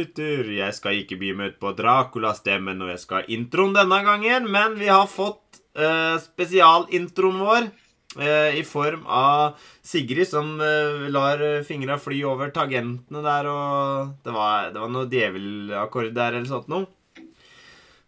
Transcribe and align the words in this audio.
lytter, 0.00 0.48
jeg 0.56 0.76
skal 0.76 1.02
ikke 1.02 1.18
by 1.20 1.34
meg 1.36 1.52
ut 1.52 1.60
på 1.62 1.74
Dracula-stemmen 1.78 2.80
når 2.80 2.94
jeg 2.94 3.02
skal 3.04 3.30
introen 3.36 3.76
denne 3.76 4.00
gangen, 4.06 4.48
men 4.50 4.74
vi 4.80 4.90
har 4.90 5.06
fått 5.10 5.60
uh, 5.78 6.16
spesialintroen 6.22 7.44
vår 7.44 7.70
Uh, 8.18 8.50
i 8.58 8.64
form 8.66 9.04
av 9.06 9.60
Sigrid 9.86 10.26
som 10.26 10.56
uh, 10.58 11.04
lar 11.14 11.44
fingra 11.62 11.94
fly 11.94 12.16
over 12.26 12.50
tangentene 12.50 13.22
der, 13.22 13.46
og 13.46 14.08
det 14.26 14.34
var, 14.34 14.72
det 14.74 14.82
var 14.82 14.90
noe 14.90 15.06
djevelakkord 15.12 16.10
der 16.16 16.40
eller 16.40 16.48
sånt 16.50 16.66
noe. 16.74 16.88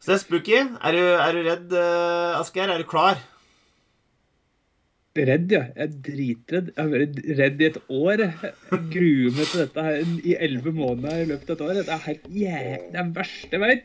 Så 0.02 0.10
det 0.10 0.16
er 0.16 0.23
spooky. 0.24 0.59
Er 0.59 0.98
du, 0.98 1.04
er 1.06 1.38
du 1.38 1.46
redd, 1.46 1.77
Asgeir? 2.34 2.74
Er 2.74 2.82
du 2.82 2.88
klar? 2.90 3.23
Redd, 5.12 5.51
ja. 5.52 5.66
Jeg 5.77 5.84
er 5.84 5.97
dritredd. 6.07 6.69
Jeg 6.73 6.79
har 6.79 6.93
vært 6.93 7.19
redd 7.39 7.61
i 7.61 7.66
et 7.69 7.79
år. 7.93 8.23
Jeg 8.23 8.79
gruer 8.95 9.35
meg 9.37 9.51
til 9.51 9.60
dette 9.60 9.85
her 9.85 10.15
i 10.24 10.37
elleve 10.46 10.73
måneder 10.73 11.21
i 11.21 11.27
løpet 11.29 11.52
av 11.52 11.59
et 11.59 11.65
år. 11.66 11.80
Det 11.82 11.93
er 11.96 12.07
helt 12.07 12.30
jævlig. 12.32 12.79
Det 12.87 13.01
er 13.02 13.02
det 13.02 13.16
verste 13.18 13.52
jeg 13.52 13.63
vet. 13.65 13.85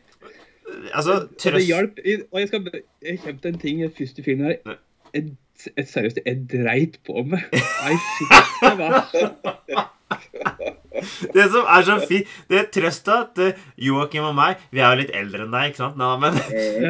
Altså, 0.93 1.17
Og 1.17 1.27
det 1.27 1.41
trøst 1.43 1.67
hjalp. 1.67 1.99
Og 2.31 2.39
jeg 2.39 2.47
skal 2.47 2.71
Jeg 3.03 3.19
kommer 3.25 3.41
til 3.43 3.51
en 3.53 3.59
ting 3.65 3.83
i 3.83 3.91
første 3.99 4.23
filmen 4.23 4.45
her. 4.45 4.77
Jeg, 5.13 5.27
jeg, 5.75 5.87
seriøst, 5.87 6.23
jeg 6.25 6.47
dreit 6.53 6.99
på 7.07 7.27
meg. 7.27 7.43
Nei, 7.51 7.99
shit. 8.07 8.31
Det 8.63 8.73
var 8.79 9.93
Det 11.35 11.43
som 11.51 11.67
er 11.67 11.83
så 11.85 11.97
fint 12.07 12.29
Det 12.49 12.57
er 12.57 12.69
trøsta 12.73 13.17
at 13.25 13.41
eh, 13.43 13.57
Joakim 13.87 14.23
og 14.29 14.35
meg 14.37 14.61
Vi 14.71 14.79
er 14.79 14.93
jo 14.93 15.01
litt 15.01 15.11
eldre 15.13 15.43
enn 15.43 15.51
deg, 15.53 15.73
ikke 15.73 15.81
sant? 15.81 15.99
Nå, 15.99 16.07
men, 16.21 16.37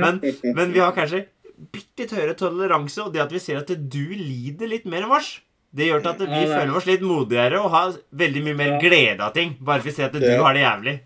men, 0.03 0.19
men 0.55 0.75
vi 0.75 0.83
har 0.83 0.93
kanskje 0.95 1.25
bitte 1.58 2.03
litt 2.05 2.11
høyere 2.13 2.36
toleranse, 2.38 3.02
og 3.05 3.13
det 3.13 3.22
at 3.23 3.31
vi 3.33 3.39
ser 3.39 3.58
at 3.58 3.67
du 3.67 4.03
lider 4.13 4.67
litt 4.69 4.86
mer 4.86 5.03
enn 5.08 5.11
oss, 5.17 5.39
det 5.73 5.88
gjør 5.89 6.02
til 6.05 6.09
at 6.14 6.19
vi 6.19 6.25
Ja, 6.25 6.41
er- 6.47 6.59
føler 6.61 6.75
oss 6.77 6.86
litt 6.88 7.02
modigere 7.02 7.59
og 7.61 7.72
har 7.72 7.94
veldig 8.16 8.44
mye 8.45 8.55
mer 8.55 8.72
Ja. 8.75 8.80
glede 8.80 9.19
av 9.22 9.33
ting. 9.33 9.58
Bare 9.61 9.80
for 9.81 9.89
vi 9.89 9.95
ser 9.95 10.05
at 10.05 10.14
du 10.14 10.19
Ja. 10.19 10.41
har 10.44 10.53
det 10.53 10.61
jævlig. 10.64 10.99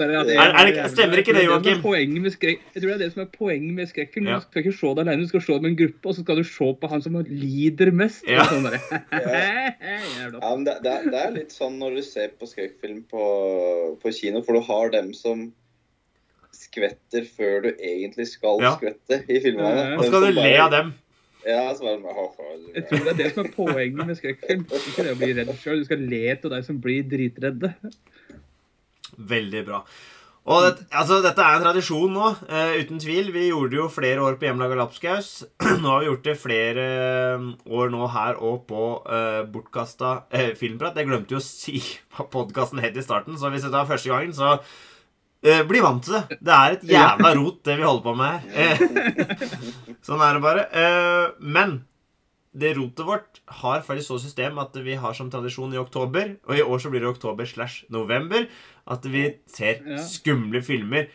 Er, 0.00 0.10
Er- 0.14 0.54
er 0.54 0.64
det 0.70 0.90
stemmer 0.92 1.18
ikke 1.18 1.34
det, 1.34 1.42
Joakim? 1.42 1.82
Jeg 1.82 1.82
tror 1.82 2.80
det 2.80 2.94
er 2.94 2.98
det 2.98 3.12
som 3.14 3.22
er 3.22 3.26
poenget 3.26 3.74
med 3.74 3.88
skrekkfilm. 3.88 4.28
Ja. 4.28 4.36
Du 4.38 4.44
skal 4.46 4.62
ikke 4.62 4.78
se 4.78 4.94
det 4.94 4.98
alene, 5.02 5.22
du 5.22 5.26
skal 5.26 5.40
se 5.40 5.52
det 5.54 5.62
med 5.62 5.70
en 5.72 5.76
gruppe, 5.76 6.06
og 6.06 6.14
så 6.14 6.20
skal 6.22 6.36
du 6.36 6.44
se 6.44 6.64
på 6.80 6.88
han 6.88 7.02
som 7.02 7.12
lider 7.26 7.90
mest. 7.90 8.22
Ja. 8.28 8.44
Sånn 8.44 8.62
ja. 8.62 8.78
Ja, 10.40 10.54
men 10.54 10.64
det, 10.64 10.76
det, 10.84 10.92
er- 10.92 11.10
det 11.10 11.20
er 11.24 11.32
litt 11.34 11.50
sånn 11.50 11.78
når 11.80 11.96
du 11.96 12.02
ser 12.02 12.28
på 12.38 12.46
skrekkfilm 12.46 13.04
på, 13.10 13.98
på 14.00 14.12
kino, 14.14 14.42
for 14.42 14.52
du 14.54 14.60
har 14.60 14.90
dem 14.90 15.12
som 15.14 15.52
skvetter 16.78 17.28
før 17.36 17.60
du 17.66 17.68
egentlig 17.74 18.28
skal 18.30 18.62
Ja. 18.64 18.72
skvette 18.78 19.20
i 19.28 19.42
filmene. 19.44 19.74
Ja, 19.74 19.84
ja. 19.90 19.98
Og 19.98 20.04
så 20.04 20.10
skal 20.12 20.26
du 20.28 20.40
le 20.40 20.56
av 20.62 20.72
dem. 20.72 20.94
Ja, 21.46 21.74
så 21.74 21.86
bare, 21.86 22.12
ha, 22.12 22.26
ha, 22.34 22.50
Jeg 22.74 22.84
tror 22.88 23.04
det 23.04 23.12
er 23.12 23.18
det 23.22 23.32
som 23.34 23.44
er 23.46 23.52
poenget 23.54 24.06
med 24.06 24.18
skrekkfilm. 24.18 24.66
Ikke 24.68 25.06
det 25.06 25.14
å 25.14 25.18
bli 25.20 25.32
redd 25.38 25.52
sjøl. 25.56 25.82
Du 25.82 25.88
skal 25.88 26.02
le 26.10 26.22
av 26.34 26.50
de 26.50 26.62
som 26.66 26.80
blir 26.82 27.06
dritredde. 27.08 27.74
Veldig 29.18 29.64
bra. 29.66 29.82
Og 30.48 30.62
det, 30.64 30.86
altså, 30.96 31.18
dette 31.20 31.44
er 31.44 31.58
en 31.58 31.64
tradisjon 31.66 32.12
nå, 32.14 32.28
eh, 32.48 32.78
uten 32.80 33.00
tvil. 33.02 33.26
Vi 33.34 33.50
gjorde 33.50 33.74
det 33.74 33.80
jo 33.82 33.88
flere 33.92 34.22
år 34.24 34.38
på 34.40 34.48
Hjemmelaga 34.48 34.78
Lapskaus. 34.80 35.44
nå 35.82 35.90
har 35.90 36.00
vi 36.00 36.08
gjort 36.08 36.24
det 36.24 36.36
flere 36.40 36.86
eh, 36.88 37.48
år 37.68 37.92
nå 37.92 38.08
her 38.14 38.40
og 38.40 38.62
på 38.70 38.84
uh, 39.04 39.42
bortkasta 39.52 40.14
eh, 40.32 40.54
filmprat. 40.56 40.96
Jeg 40.96 41.10
glemte 41.10 41.36
jo 41.36 41.42
å 41.42 41.44
si 41.44 41.82
hva 42.16 42.24
podkasten 42.32 42.80
het 42.80 42.96
i 42.96 43.04
starten, 43.04 43.36
så 43.36 43.52
hvis 43.52 43.66
dette 43.66 43.82
er 43.82 43.90
første 43.92 44.08
gangen, 44.12 44.32
så 44.36 44.56
eh, 45.44 45.62
bli 45.68 45.82
vant 45.84 46.02
til 46.04 46.16
det. 46.16 46.38
Det 46.40 46.54
er 46.54 46.76
et 46.76 46.88
jævla 46.94 47.34
rot, 47.38 47.60
det 47.66 47.76
vi 47.78 47.86
holder 47.86 48.06
på 48.06 48.16
med 48.18 48.32
her. 48.32 48.64
Eh, 48.64 49.44
sånn 50.06 50.24
er 50.24 50.38
det 50.38 50.44
bare. 50.44 50.66
Eh, 50.72 51.36
men 51.40 51.78
det 52.58 52.74
rotet 52.78 53.06
vårt 53.06 53.40
har 53.60 53.84
faktisk 53.86 54.10
så 54.10 54.18
system 54.22 54.58
at 54.58 54.74
vi 54.82 54.96
har 54.98 55.14
som 55.14 55.30
tradisjon 55.30 55.74
i 55.74 55.80
oktober, 55.80 56.36
og 56.48 56.58
i 56.58 56.64
år 56.64 56.82
så 56.82 56.90
blir 56.90 57.04
det 57.04 57.12
oktober 57.12 57.46
slash 57.46 57.86
november, 57.92 58.48
at 58.88 59.06
vi 59.06 59.28
ser 59.52 59.84
skumle 60.08 60.62
filmer 60.64 61.10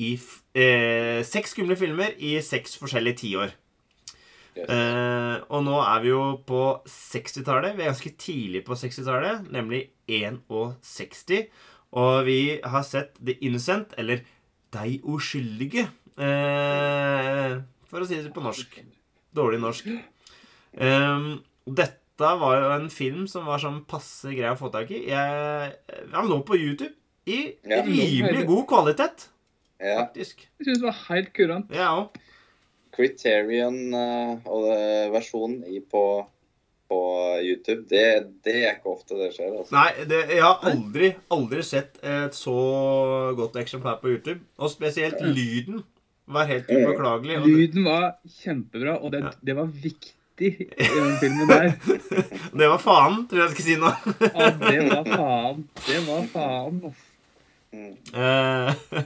i 0.00 0.14
eh, 0.56 1.20
Seks 1.26 1.52
skumle 1.54 1.76
filmer 1.78 2.14
i 2.18 2.36
seks 2.44 2.78
forskjellige 2.80 3.20
tiår. 3.22 3.52
Yes. 4.52 4.68
Eh, 4.68 5.36
og 5.48 5.62
nå 5.64 5.78
er 5.80 6.02
vi 6.04 6.10
jo 6.10 6.22
på 6.48 6.62
60-tallet. 6.88 7.76
Vi 7.76 7.84
er 7.84 7.92
ganske 7.92 8.14
tidlig 8.20 8.64
på 8.66 8.76
60-tallet, 8.76 9.48
nemlig 9.52 9.86
61. 10.10 11.46
Og 11.92 12.24
vi 12.24 12.38
har 12.64 12.84
sett 12.88 13.18
The 13.20 13.34
Innocent, 13.44 13.92
eller 14.00 14.22
De 14.72 14.94
uskyldige, 15.04 15.82
eh, 16.16 17.58
for 17.90 18.00
å 18.00 18.06
si 18.08 18.16
det 18.22 18.32
på 18.32 18.40
norsk. 18.44 18.78
Dårlig 19.36 19.60
norsk. 19.60 19.90
Um, 20.72 21.42
dette 21.68 22.30
var 22.40 22.56
jo 22.60 22.70
en 22.78 22.88
film 22.92 23.26
som 23.28 23.44
var 23.48 23.60
sånn 23.60 23.82
passe 23.88 24.32
grei 24.32 24.48
å 24.52 24.56
få 24.56 24.70
tak 24.72 24.90
i. 24.94 25.02
Jeg, 25.10 25.74
han 26.14 26.28
lå 26.30 26.40
på 26.48 26.56
YouTube 26.56 26.94
i 27.28 27.54
Ja. 27.68 27.82
rimelig 27.84 28.46
god 28.48 28.66
kvalitet, 28.70 29.28
Ja. 29.80 30.06
faktisk. 30.06 30.46
Jeg 30.58 30.66
syns 30.66 30.80
det 30.80 30.88
var 30.88 30.98
helt 31.10 31.32
kurant. 31.34 31.70
Jeg 31.70 31.86
òg. 31.86 32.16
Criterion 32.92 33.94
eh, 33.94 35.10
versjonen 35.12 35.64
i 35.68 35.80
på, 35.80 36.26
på 36.92 37.00
YouTube, 37.42 37.86
det, 37.90 38.04
det 38.44 38.56
er 38.66 38.74
ikke 38.76 38.92
ofte 38.92 39.16
det 39.18 39.30
skjer. 39.34 39.50
altså. 39.56 39.72
Nei, 39.74 40.04
det, 40.12 40.22
jeg 40.36 40.44
har 40.44 40.60
aldri, 40.68 41.12
aldri 41.32 41.64
sett 41.64 41.96
et 42.04 42.36
så 42.36 42.56
godt 43.38 43.56
eksemplar 43.62 43.98
på 44.02 44.12
YouTube. 44.12 44.42
Og 44.60 44.70
spesielt 44.72 45.20
lyden 45.24 45.80
var 46.32 46.46
helt 46.52 46.68
upåklagelig. 46.70 47.40
og 47.40 47.48
Lyden 47.50 47.86
var 47.88 48.10
kjempebra, 48.42 48.98
og 49.02 49.12
det, 49.16 49.24
det 49.42 49.56
var 49.58 49.70
viktig 49.72 50.18
i 50.42 50.66
den 50.96 51.16
filmen 51.20 51.50
der. 51.50 51.72
Det 52.52 52.68
var 52.70 52.80
faen, 52.82 53.22
tror 53.30 53.42
jeg 53.42 53.48
jeg 53.48 53.54
skal 53.56 53.66
si 53.66 53.76
nå. 53.80 53.90
Ja, 54.28 54.50
det 54.62 54.78
var 54.88 55.10
faen. 55.16 55.64
Det 55.86 55.98
var 56.06 56.28
faen. 56.32 56.78
ass. 56.90 57.08
Eh, 57.72 59.02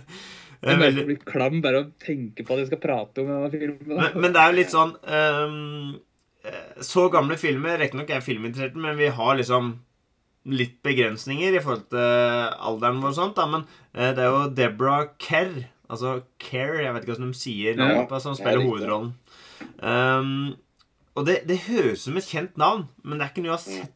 Jeg 0.66 0.78
veldig- 0.80 1.02
jeg 1.02 1.06
blir 1.10 1.18
klam 1.28 1.58
bare 1.62 1.80
å 1.84 1.88
tenke 2.02 2.42
på 2.46 2.54
at 2.56 2.62
jeg 2.62 2.70
skal 2.70 2.80
prate 2.82 3.22
om 3.22 3.28
denne 3.30 3.50
filmen. 3.52 3.96
men, 4.00 4.20
men 4.24 4.32
det 4.34 4.40
er 4.42 4.52
jo 4.52 4.56
litt 4.56 4.72
sånn 4.72 4.94
ehm, 5.06 5.58
eh, 5.94 6.00
Så 6.84 7.08
gamle 7.12 7.38
filmer 7.40 7.78
Riktignok 7.80 8.10
er 8.10 8.20
jeg 8.20 8.26
filminteressert, 8.30 8.76
men 8.80 8.98
vi 8.98 9.08
har 9.12 9.38
liksom 9.38 9.74
litt 10.46 10.76
begrensninger 10.86 11.56
i 11.56 11.62
forhold 11.62 11.88
til 11.90 12.04
alderen 12.70 13.00
vår 13.02 13.10
og 13.14 13.18
sånt. 13.18 13.38
Da. 13.38 13.46
Men 13.50 13.64
eh, 13.94 14.12
det 14.14 14.22
er 14.22 14.30
jo 14.30 14.44
Deborah 14.54 15.08
Kerr, 15.22 15.64
altså 15.90 16.20
Kerr, 16.42 16.76
jeg 16.84 16.94
vet 16.94 17.06
ikke 17.06 17.16
hva 17.16 17.24
de 17.26 17.40
sier 17.40 17.80
ja, 17.82 18.04
på, 18.06 18.20
som 18.22 18.36
spiller 18.38 18.62
hovedrollen. 18.62 19.12
Um, 19.80 20.54
og 21.16 21.26
det, 21.26 21.40
det 21.48 21.64
høres 21.66 22.04
ut 22.04 22.10
som 22.10 22.20
et 22.20 22.28
kjent 22.28 22.58
navn, 22.60 22.86
men 23.02 23.18
det 23.18 23.26
er 23.26 23.32
ikke 23.32 23.42
noe 23.46 23.54
jeg 23.54 23.58
har 23.58 23.66
sett 23.66 23.92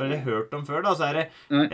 eller 0.00 0.20
hørt 0.22 0.52
om 0.54 0.66
før. 0.66 0.84
da, 0.86 0.92
Så 0.94 1.08
er 1.08 1.16
det 1.18 1.24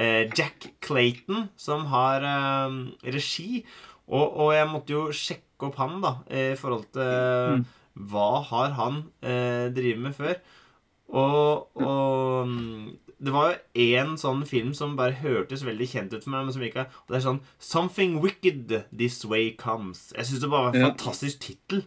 eh, 0.00 0.30
Jack 0.36 0.70
Clayton 0.84 1.48
som 1.60 1.84
har 1.92 2.24
eh, 2.24 2.78
regi. 3.12 3.64
Og, 4.06 4.38
og 4.38 4.52
jeg 4.54 4.68
måtte 4.70 4.94
jo 4.94 5.02
sjekke 5.12 5.68
opp 5.68 5.80
han, 5.82 5.98
da, 6.04 6.14
i 6.30 6.46
forhold 6.58 6.86
til 6.94 7.56
Mm. 7.56 7.66
Hva 7.96 8.42
har 8.44 8.70
han 8.76 9.04
eh, 9.22 9.68
drevet 9.72 9.98
med 10.02 10.14
før. 10.14 10.36
Og, 11.08 11.68
og 11.78 12.48
mm, 12.48 12.96
det 13.22 13.32
var 13.32 13.52
jo 13.52 13.58
én 13.86 14.16
sånn 14.20 14.42
film 14.46 14.72
som 14.74 14.96
bare 14.98 15.14
hørtes 15.22 15.62
veldig 15.64 15.86
kjent 15.88 16.12
ut 16.16 16.24
for 16.24 16.30
meg, 16.34 16.44
men 16.44 16.52
som 16.56 16.62
ikke 16.66 16.82
Og 16.88 17.08
det 17.14 17.16
er 17.20 17.24
sånn 17.28 17.40
'Something 17.60 18.20
Wicked 18.20 18.74
This 18.96 19.24
Way 19.24 19.54
Comes'. 19.56 20.12
Jeg 20.16 20.26
syns 20.26 20.40
det 20.40 20.50
bare 20.50 20.64
var 20.72 20.74
en 20.74 20.80
Ja. 20.80 20.88
fantastisk 20.90 21.38
tittel. 21.40 21.84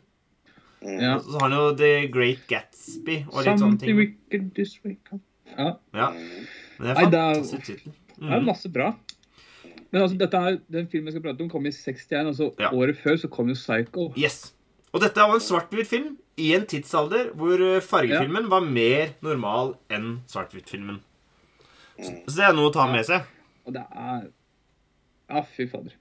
Mm. 0.81 0.99
Ja. 1.01 1.19
Så 1.19 1.37
har 1.39 1.49
han 1.49 1.57
jo 1.59 1.75
The 1.75 2.07
Great 2.07 2.47
Gatsby 2.47 3.25
og 3.27 3.43
litt 3.43 3.59
sånne 3.59 3.59
Something 3.59 3.79
ting. 3.79 3.97
wicked 3.97 4.55
this 4.55 4.79
way 4.85 4.95
Comes. 5.09 5.23
Ja, 5.57 5.73
Ja, 5.93 6.09
Mm. 6.11 6.47
men 6.79 6.87
det 6.87 6.97
er 6.97 7.05
en 7.05 7.11
fantastisk 7.11 7.65
tittel. 7.65 7.91
det 8.19 8.31
er 8.31 8.39
Mm. 8.39 8.45
masse 8.45 8.69
bra. 8.71 8.95
Men 9.91 10.01
altså, 10.03 10.17
dette 10.17 10.33
er, 10.37 10.59
den 10.71 10.87
filmen 10.87 11.05
jeg 11.11 11.13
skal 11.13 11.21
prate 11.23 11.41
om, 11.41 11.49
kom 11.49 11.65
i 11.65 11.69
61. 11.71 12.25
altså 12.27 12.53
Ja. 12.59 12.69
Året 12.71 12.95
før 12.97 13.17
så 13.17 13.27
kom 13.29 13.47
jo 13.49 13.53
Psycho. 13.55 14.13
Yes. 14.17 14.53
Og 14.93 15.03
dette 15.03 15.21
var 15.21 15.37
en 15.37 15.43
svart-hvitt 15.43 15.89
film 15.89 16.13
i 16.39 16.53
en 16.55 16.65
tidsalder 16.69 17.31
hvor 17.37 17.59
fargefilmen 17.59 17.83
fargefilmen 17.85 18.49
var 18.51 18.65
mer 18.65 19.13
normal 19.25 19.75
enn 19.93 20.19
svart-hvitt-filmen. 20.31 21.01
Så 21.99 22.13
så 22.29 22.35
det 22.37 22.45
er 22.47 22.55
noe 22.55 22.69
å 22.69 22.73
ta 22.73 22.85
med 22.89 23.05
seg. 23.05 23.27
Og 23.67 23.75
det 23.75 23.83
er 23.85 24.29
Ja, 25.29 25.43
fy 25.45 25.67
fader. 25.69 25.93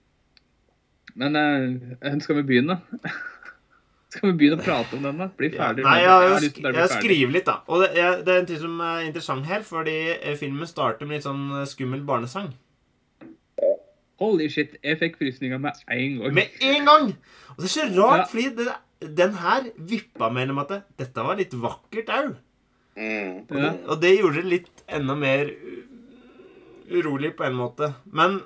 Men 1.19 1.37
eh, 1.37 2.15
skal 2.23 2.39
vi 2.39 2.45
begynne? 2.49 2.79
skal 4.13 4.31
vi 4.31 4.37
begynne 4.39 4.61
å 4.61 4.65
prate 4.65 4.97
om 4.97 5.05
den, 5.05 5.19
da? 5.21 5.27
Bli 5.37 5.51
Ja, 5.51 5.67
ferdig? 5.67 5.85
nei, 5.85 5.99
jeg, 6.05 6.13
har 6.13 6.23
jeg, 6.29 6.53
å 6.63 6.73
jeg 6.79 6.93
skriver 6.95 7.35
litt, 7.35 7.49
da. 7.51 7.59
Og 7.67 7.83
det, 7.83 7.91
jeg, 7.99 8.23
det 8.25 8.35
er 8.35 8.41
en 8.41 8.49
ting 8.49 8.63
som 8.63 8.81
er 8.87 9.03
interessant 9.09 9.51
her, 9.51 9.67
fordi 9.67 9.99
eh, 10.15 10.39
filmen 10.39 10.71
starter 10.71 11.09
med 11.09 11.19
litt 11.19 11.27
sånn 11.29 11.45
eh, 11.59 11.67
skummel 11.69 12.07
barnesang. 12.09 12.53
Holy 14.19 14.49
shit, 14.51 14.77
jeg 14.83 14.99
fikk 14.99 15.19
frysninger 15.21 15.59
med 15.63 15.73
en 15.95 16.19
gang. 16.21 16.35
Med 16.35 16.47
en 16.61 16.85
gang! 16.89 17.13
Og 17.55 17.61
det 17.63 17.69
er 17.69 17.75
så 17.75 17.87
rart, 17.95 18.19
Ja. 18.19 18.25
fordi 18.33 18.49
det, 18.57 19.17
den 19.17 19.35
her 19.39 19.69
vippa 19.79 20.29
mellom 20.35 20.59
at 20.59 20.69
det, 20.69 20.81
dette 20.99 21.23
var 21.23 21.37
litt 21.39 21.53
vakkert 21.55 22.09
au. 22.11 22.35
Mm. 22.99 23.47
Og, 23.51 23.57
Ja. 23.57 23.71
det- 23.71 23.85
og 23.87 24.01
det 24.03 24.19
gjorde 24.19 24.35
det 24.43 24.45
litt 24.45 24.83
enda 24.89 25.15
mer 25.15 25.51
urolig 26.91 27.37
på 27.37 27.45
en 27.47 27.55
måte. 27.55 27.95
Men 28.11 28.41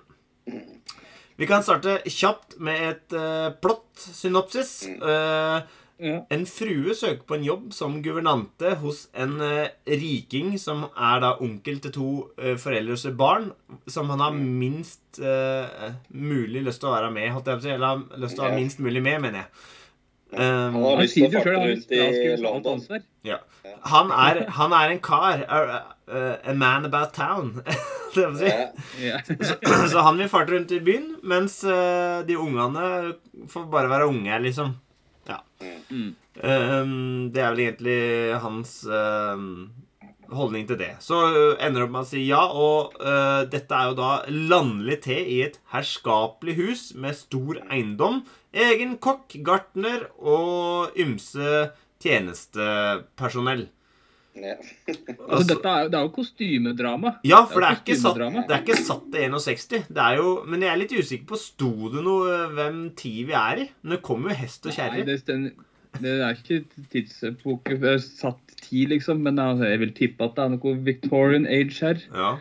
vi 1.38 1.46
kan 1.46 1.62
starte 1.62 2.02
kjapt 2.04 2.58
med 2.60 2.82
et 2.90 3.12
uh, 3.16 3.50
plott-synopsis. 3.62 4.72
Eh, 4.88 5.62
Ja. 6.02 6.22
En 6.34 6.46
frue 6.48 6.94
søker 6.98 7.22
på 7.28 7.36
en 7.36 7.44
jobb 7.46 7.66
som 7.76 8.00
guvernante 8.02 8.72
hos 8.80 9.04
en 9.12 9.36
uh, 9.42 9.68
riking 9.86 10.56
som 10.58 10.86
er 10.90 11.20
da 11.22 11.34
onkel 11.44 11.78
til 11.84 11.94
to 11.94 12.08
uh, 12.40 12.56
foreldreløse 12.58 13.12
barn, 13.18 13.52
som 13.86 14.10
han 14.10 14.24
har 14.24 14.34
minst 14.34 15.20
uh, 15.22 15.92
mulig 16.08 16.64
lyst 16.66 16.82
til 16.82 16.90
å 16.90 16.96
være 16.96 17.12
med, 17.14 17.30
holdt 17.36 17.52
jeg 17.52 17.60
på 17.60 17.62
å 17.62 17.68
si. 17.68 17.76
Eller 17.76 17.92
har 17.92 18.24
lyst 18.24 18.38
til 18.38 18.44
å 18.44 18.48
ha 18.48 18.56
minst 18.56 18.82
mulig 18.82 19.04
med, 19.04 19.20
mener 19.26 19.44
jeg. 19.44 19.54
Han 20.32 20.72
Um, 20.72 20.76
har 20.80 21.02
lyst 21.02 21.18
til 21.18 21.26
å 21.28 21.32
farte 21.34 21.58
rundt 21.60 21.90
i 21.92 22.36
London. 22.40 22.78
ja. 23.28 23.36
han, 23.84 24.12
er, 24.16 24.46
han 24.56 24.72
er 24.72 24.94
en 24.94 25.00
kar. 25.04 25.42
A, 25.44 25.82
a, 26.08 26.54
man 26.56 26.86
about 26.88 27.12
town. 27.12 27.60
det 28.14 28.24
vil 28.30 28.38
si. 28.38 28.48
Yeah. 28.48 28.70
Ja. 29.00 29.20
Så, 29.28 29.58
så 29.92 30.06
han 30.06 30.16
vil 30.16 30.30
farte 30.32 30.54
rundt 30.54 30.72
i 30.72 30.80
byen, 30.80 31.18
mens 31.22 31.60
eh, 31.64 32.22
de 32.24 32.38
ungene 32.40 33.12
får 33.52 33.68
bare 33.72 33.92
være 33.92 34.08
unge, 34.08 34.40
liksom. 34.46 34.72
Mm. 35.93 36.11
Um, 36.43 37.31
det 37.32 37.43
er 37.43 37.53
vel 37.53 37.64
egentlig 37.67 38.00
hans 38.43 38.75
um, 38.88 39.73
holdning 40.32 40.67
til 40.69 40.81
det. 40.81 40.94
Så 41.05 41.19
uh, 41.32 41.56
ender 41.61 41.82
det 41.82 41.87
opp 41.87 41.94
med 41.97 42.06
å 42.06 42.09
si 42.09 42.25
ja, 42.26 42.43
og 42.49 42.97
uh, 43.03 43.43
dette 43.53 43.76
er 43.76 43.91
jo 43.91 43.99
da 43.99 44.12
landlig 44.31 45.03
te 45.06 45.19
i 45.20 45.43
et 45.47 45.61
herskapelig 45.75 46.56
hus 46.61 46.87
med 46.97 47.19
stor 47.19 47.61
eiendom, 47.69 48.23
egen 48.53 48.97
kokk, 49.03 49.37
gartner 49.44 50.09
og 50.19 50.97
ymse 51.00 51.69
tjenestepersonell. 52.03 53.69
Ja. 54.32 54.55
Altså, 55.29 55.44
dette 55.50 55.69
er, 55.69 55.88
det 55.93 55.99
er 55.99 56.06
jo 56.06 56.12
kostymedrama. 56.14 57.11
Ja, 57.29 57.43
for 57.50 57.61
det 57.61 57.69
er, 57.69 57.81
ikke 57.82 57.96
satt, 57.99 58.14
kostymedrama. 58.17 58.44
det 58.49 58.56
er 58.56 58.62
ikke 58.64 58.79
satt 58.81 59.05
til 59.12 59.26
61. 59.26 59.67
Det 59.93 60.05
er 60.06 60.20
jo, 60.20 60.31
men 60.49 60.64
jeg 60.64 60.73
er 60.73 60.81
litt 60.81 60.94
usikker 60.96 61.26
på 61.29 61.40
Sto 61.40 61.73
det 61.93 62.05
noe 62.06 62.31
uh, 62.31 62.55
hvem 62.56 62.81
tid 62.99 63.29
vi 63.29 63.37
er 63.37 63.62
i? 63.64 63.69
Men 63.82 63.96
det 63.96 64.00
kommer 64.06 64.32
jo 64.32 64.38
hest 64.40 64.69
og 64.69 64.76
kjerre. 64.79 65.05
det, 65.05 65.20
det 66.00 66.14
er 66.17 66.38
ikke 66.38 66.62
tidsepoke 66.94 67.76
det 67.82 67.94
er 67.99 68.02
satt 68.06 68.56
tid, 68.62 68.94
liksom. 68.94 69.20
Men 69.26 69.40
altså, 69.43 69.69
jeg 69.69 69.84
vil 69.84 69.94
tippe 70.00 70.25
at 70.31 70.38
det 70.38 70.46
er 70.46 70.55
noe 70.56 70.75
Victorian 70.88 71.46
age 71.46 71.76
her. 71.85 72.02
Ja. 72.17 72.32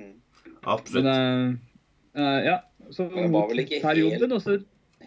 Mm. 0.00 0.14
Absolutt. 0.64 1.04
Men 1.04 1.58
uh, 2.16 2.20
uh, 2.20 2.38
ja. 2.48 2.60
Så 2.92 3.06
det 3.08 3.28
var 3.32 3.46
vel 3.48 3.62
ikke 3.62 3.78
perioden, 3.84 4.20
helt- 4.20 4.32
og 4.36 4.42
så 4.44 4.58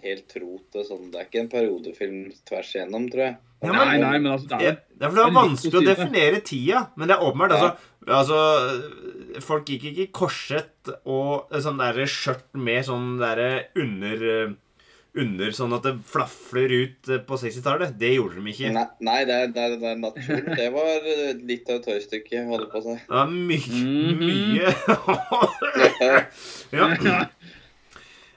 Helt 0.06 0.36
rot 0.42 0.78
og 0.80 0.86
sånn. 0.88 1.08
Det 1.12 1.20
er 1.22 1.28
ikke 1.30 1.42
en 1.44 1.50
periodefilm 1.52 2.20
tvers 2.48 2.72
igjennom, 2.78 3.08
tror 3.12 3.24
jeg. 3.28 3.38
Ja, 3.66 3.72
Nei, 3.72 3.86
men- 3.86 4.02
nei, 4.06 4.18
men 4.20 4.32
altså 4.36 4.48
det 4.52 4.58
er, 4.68 4.76
det 4.94 5.06
er 5.08 5.10
fordi 5.10 5.22
det 5.24 5.30
er 5.32 5.38
vanskelig 5.40 5.80
å 5.80 5.86
definere 5.88 6.42
tida, 6.46 6.82
men 6.96 7.08
det 7.10 7.16
er 7.16 7.24
åpenbart. 7.26 7.56
Ja. 7.56 7.72
Altså, 8.20 8.36
altså 8.40 9.42
Folk 9.42 9.66
gikk 9.68 9.84
ikke 9.90 10.04
i 10.06 10.12
korsett 10.16 10.92
og 11.06 11.50
sånn 11.64 11.80
derre 11.82 12.06
skjørt 12.08 12.46
med 12.56 12.86
sånn 12.88 13.18
derre 13.20 13.66
under 13.82 14.22
eh, 14.36 14.54
under 15.18 15.52
sånn 15.56 15.72
at 15.78 15.84
det 15.88 15.94
flafler 16.12 16.72
ut 16.76 17.10
eh, 17.10 17.22
på 17.24 17.38
60-tallet. 17.40 17.94
Det 17.98 18.14
gjorde 18.18 18.36
de 18.44 18.52
ikke. 18.52 18.72
Nei, 18.76 18.86
nei 19.08 19.18
det 19.28 19.36
er, 19.36 19.48
det 19.56 19.62
er, 19.64 19.76
det 19.80 19.90
er 19.94 20.00
naturlig. 20.04 20.56
Det 20.60 20.70
var 20.76 21.08
eh, 21.08 21.34
litt 21.52 21.70
av 21.72 21.80
et 21.80 21.86
tøystykke, 21.88 22.42
holdt 22.52 22.68
på 22.72 22.82
å 22.82 22.84
si. 22.84 22.96
Det 23.00 23.16
var 23.16 23.32
mye 23.32 23.68
Mhm. 23.72 24.20
Mye 24.20 24.68
ja. 26.76 27.26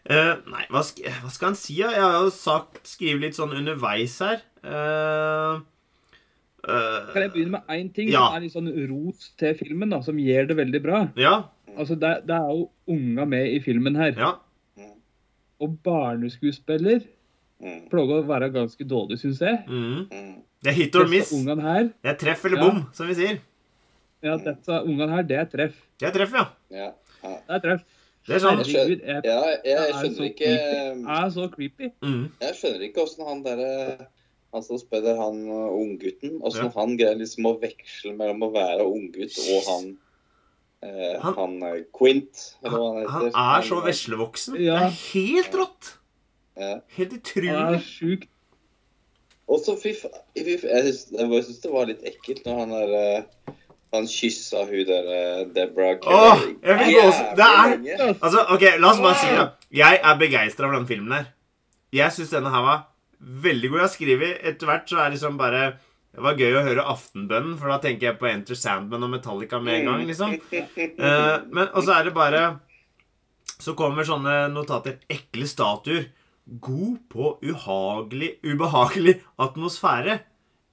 Eh, 0.09 0.35
nei, 0.49 0.65
hva, 0.73 0.81
sk 0.87 1.03
hva 1.05 1.31
skal 1.31 1.51
han 1.51 1.59
si? 1.61 1.77
da? 1.83 1.91
Jeg 1.93 2.01
har 2.01 2.23
jo 2.25 2.31
sagt, 2.33 2.79
skrevet 2.89 3.21
litt 3.27 3.37
sånn 3.37 3.53
underveis 3.59 4.15
her. 4.25 4.41
Uh, 4.65 5.61
uh, 6.65 7.13
Kan 7.13 7.23
jeg 7.27 7.33
begynne 7.35 7.59
med 7.59 7.69
én 7.75 7.91
ting 7.95 8.09
Ja. 8.11 8.25
som 8.31 8.37
er 8.39 8.41
litt 8.47 8.55
sånn 8.57 8.71
ros 8.89 9.29
til 9.39 9.55
filmen, 9.59 9.91
da, 9.93 10.01
som 10.03 10.17
gjør 10.17 10.49
det 10.49 10.57
veldig 10.57 10.81
bra? 10.83 11.03
Ja. 11.21 11.35
Altså, 11.77 11.95
det, 12.01 12.15
det 12.27 12.35
er 12.39 12.49
jo 12.57 12.71
unga 12.89 13.27
med 13.29 13.53
i 13.53 13.61
filmen 13.61 13.95
her. 14.01 14.17
Ja. 14.17 14.33
Og 15.61 15.79
barneskuespiller 15.85 17.05
Mm, 17.59 17.89
pleier 17.91 18.21
å 18.21 18.23
være 18.23 18.53
ganske 18.55 18.85
dårlig, 18.87 19.17
syns 19.19 19.41
jeg. 19.43 19.65
Mm. 19.67 20.05
Det 20.63 20.71
er 20.71 20.77
hit 20.77 20.95
or 20.95 21.09
miss. 21.11 21.33
Her, 21.35 21.89
Det 22.05 22.11
er 22.13 22.15
treff 22.21 22.45
eller 22.47 22.57
Ja. 22.61 22.69
bom, 22.69 22.85
som 22.95 23.09
vi 23.09 23.15
sier. 23.19 23.41
ja, 24.23 24.37
disse 24.37 24.77
ungene 24.87 25.09
her, 25.11 25.23
det 25.25 25.39
er 25.41 25.45
treff. 25.51 25.75
Det 25.99 26.07
er 26.07 26.13
treff, 26.15 26.33
ja. 26.39 26.45
Ja. 26.71 26.93
ja. 27.25 27.33
Det 27.49 27.57
er 27.57 27.59
treff. 27.65 27.83
Det 28.29 28.37
er 28.37 28.43
sånn. 28.45 28.61
Herregud, 28.61 29.03
jeg, 29.09 29.21
ja 29.25 29.39
jeg, 29.65 29.77
er 29.89 29.93
skjønner 29.97 30.27
ikke. 30.29 30.53
Det 30.53 31.17
er 31.19 31.31
så 31.35 31.47
creepy. 31.55 31.91
Mm. 32.05 32.25
Jeg 32.45 32.57
skjønner 32.61 32.85
ikke 32.89 33.05
åssen 33.07 33.27
han 33.29 33.43
derre 33.47 34.09
Han 34.53 34.63
som 34.65 34.79
spiller 34.81 35.17
han 35.21 35.43
uh, 35.49 35.69
unggutten, 35.77 36.39
åssen 36.41 36.69
Ja. 36.69 36.73
han 36.79 36.95
greier 36.97 37.19
liksom 37.21 37.45
å 37.51 37.57
veksle 37.61 38.15
mellom 38.17 38.47
å 38.47 38.53
være 38.55 38.87
unggutt 38.89 39.37
og 39.53 39.67
han 39.69 39.89
eh, 40.83 41.19
Han- 41.21 41.35
Han, 41.37 41.57
eh, 41.69 41.83
Quint, 41.93 42.47
eller 42.65 42.79
hva 42.79 42.89
han 42.95 43.31
Han 43.35 43.59
er 43.59 43.67
så 43.69 43.81
Han, 43.83 44.57
Ja. 44.57 44.79
Det 44.79 44.87
er 44.87 44.99
helt 45.13 45.55
rått. 45.61 45.91
Ja. 46.57 46.81
Helt 46.97 47.13
Han 47.13 47.19
er 47.19 47.21
utrolig. 47.21 47.83
sjukt. 47.85 48.29
Og 49.49 49.61
så 49.65 49.77
fy 49.81 49.93
faen 49.97 50.13
Jeg 50.37 50.59
syns 50.61 51.13
jeg 51.13 51.63
det 51.63 51.71
var 51.73 51.87
litt 51.89 52.03
ekkelt 52.05 52.45
når 52.45 52.59
han 52.59 52.71
der 52.75 52.97
eh, 52.99 53.55
Han 53.95 54.05
kyssa 54.07 54.65
hun 54.69 54.85
der 54.87 55.07
eh, 55.17 55.45
Deborah 55.55 55.97
Åh, 56.05 56.43
jeg 56.63 56.95
gå 56.95 57.01
også- 57.09 57.35
det 57.37 57.47
er- 57.49 58.15
Altså, 58.23 58.45
ok, 58.55 58.65
La 58.81 58.91
oss 58.91 59.01
bare 59.01 59.15
si 59.17 59.27
det. 59.33 59.47
Jeg 59.73 60.01
er 60.05 60.19
begeistra 60.19 60.67
for 60.69 60.77
den 60.77 60.87
filmen 60.87 61.13
her. 61.17 61.27
Jeg 61.93 62.13
syns 62.13 62.31
denne 62.31 62.51
her 62.53 62.63
var 62.63 62.83
veldig 63.21 63.71
god. 63.71 63.79
Jeg 63.79 63.87
har 63.87 63.95
skrevet 63.95 64.45
Etter 64.45 64.67
hvert 64.67 64.89
så 64.89 64.99
er 65.07 65.11
liksom 65.11 65.39
bare 65.39 65.63
Det 66.15 66.23
var 66.25 66.35
gøy 66.35 66.53
å 66.59 66.63
høre 66.67 66.85
Aftenbønnen, 66.85 67.57
for 67.59 67.69
da 67.69 67.79
tenker 67.79 68.01
jeg 68.09 68.19
på 68.19 68.27
Enter 68.29 68.55
Sandman 68.55 69.03
og 69.05 69.11
Metallica 69.11 69.59
med 69.63 69.75
en 69.81 69.85
gang. 69.87 70.07
liksom. 70.07 70.33
Uh, 70.99 71.45
men, 71.53 71.69
og 71.75 71.83
så 71.85 71.99
er 71.99 72.05
det 72.05 72.15
bare 72.15 72.59
Så 73.59 73.75
kommer 73.75 74.05
sånne 74.05 74.51
notater. 74.53 74.99
Ekle 75.11 75.47
statuer. 75.47 76.07
God 76.61 76.99
på 77.11 77.39
uhagelig, 77.43 78.37
ubehagelig 78.45 79.21
atmosfære. 79.39 80.21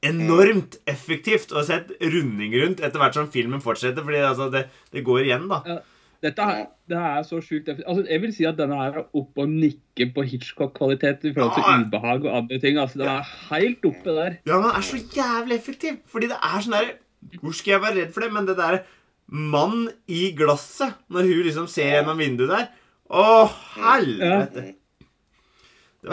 Enormt 0.09 0.77
effektivt. 0.87 1.51
å 1.55 1.63
sett 1.65 1.91
runding 2.01 2.53
rundt 2.61 2.81
etter 2.85 2.99
hvert 3.01 3.17
som 3.17 3.27
filmen 3.31 3.61
fortsetter. 3.63 4.03
Fordi 4.05 4.21
altså, 4.23 4.49
det, 4.53 4.65
det 4.93 5.03
går 5.07 5.25
igjen, 5.27 5.47
da. 5.51 5.79
Dette 6.25 6.41
er, 6.41 6.61
det 6.89 6.97
er 6.97 7.23
så 7.27 7.37
sjukt. 7.43 7.67
Altså, 7.75 8.05
jeg 8.09 8.21
vil 8.23 8.31
si 8.33 8.45
at 8.49 8.57
denne 8.57 8.77
her 8.79 8.95
er 9.01 9.03
oppe 9.19 9.43
og 9.43 9.49
nikker 9.51 10.13
på 10.15 10.23
Hitchcock-kvalitet 10.25 11.27
i 11.29 11.33
forhold 11.35 11.51
Ja. 11.59 11.65
til 11.75 11.85
ubehag 11.89 12.25
og 12.25 12.37
andre 12.39 12.59
ting. 12.63 12.77
Altså, 12.81 12.97
Den 13.03 13.11
er 13.11 13.31
helt 13.51 13.85
oppe 13.85 14.15
der. 14.15 14.37
Ja, 14.47 14.55
men 14.59 14.69
den 14.69 14.79
er 14.79 14.85
så 14.87 15.01
jævlig 15.19 15.57
effektiv. 15.59 15.99
Fordi 16.09 16.29
det 16.31 16.39
er 16.41 16.61
sånn 16.65 16.77
derre 16.79 16.95
Hvor 17.41 17.53
skal 17.57 17.71
jeg 17.75 17.81
være 17.81 17.95
redd 18.01 18.13
for 18.13 18.21
det? 18.21 18.31
Men 18.33 18.45
det 18.45 18.57
derre 18.57 18.83
mann 19.27 19.87
i 20.07 20.31
glasset, 20.37 20.93
når 21.09 21.25
hun 21.29 21.43
liksom 21.47 21.67
ser 21.67 21.87
gjennom 21.95 22.19
vinduet 22.21 22.51
der 22.51 22.67
Å, 23.09 23.49
helvete! 23.75 24.61
Helt 24.61 24.75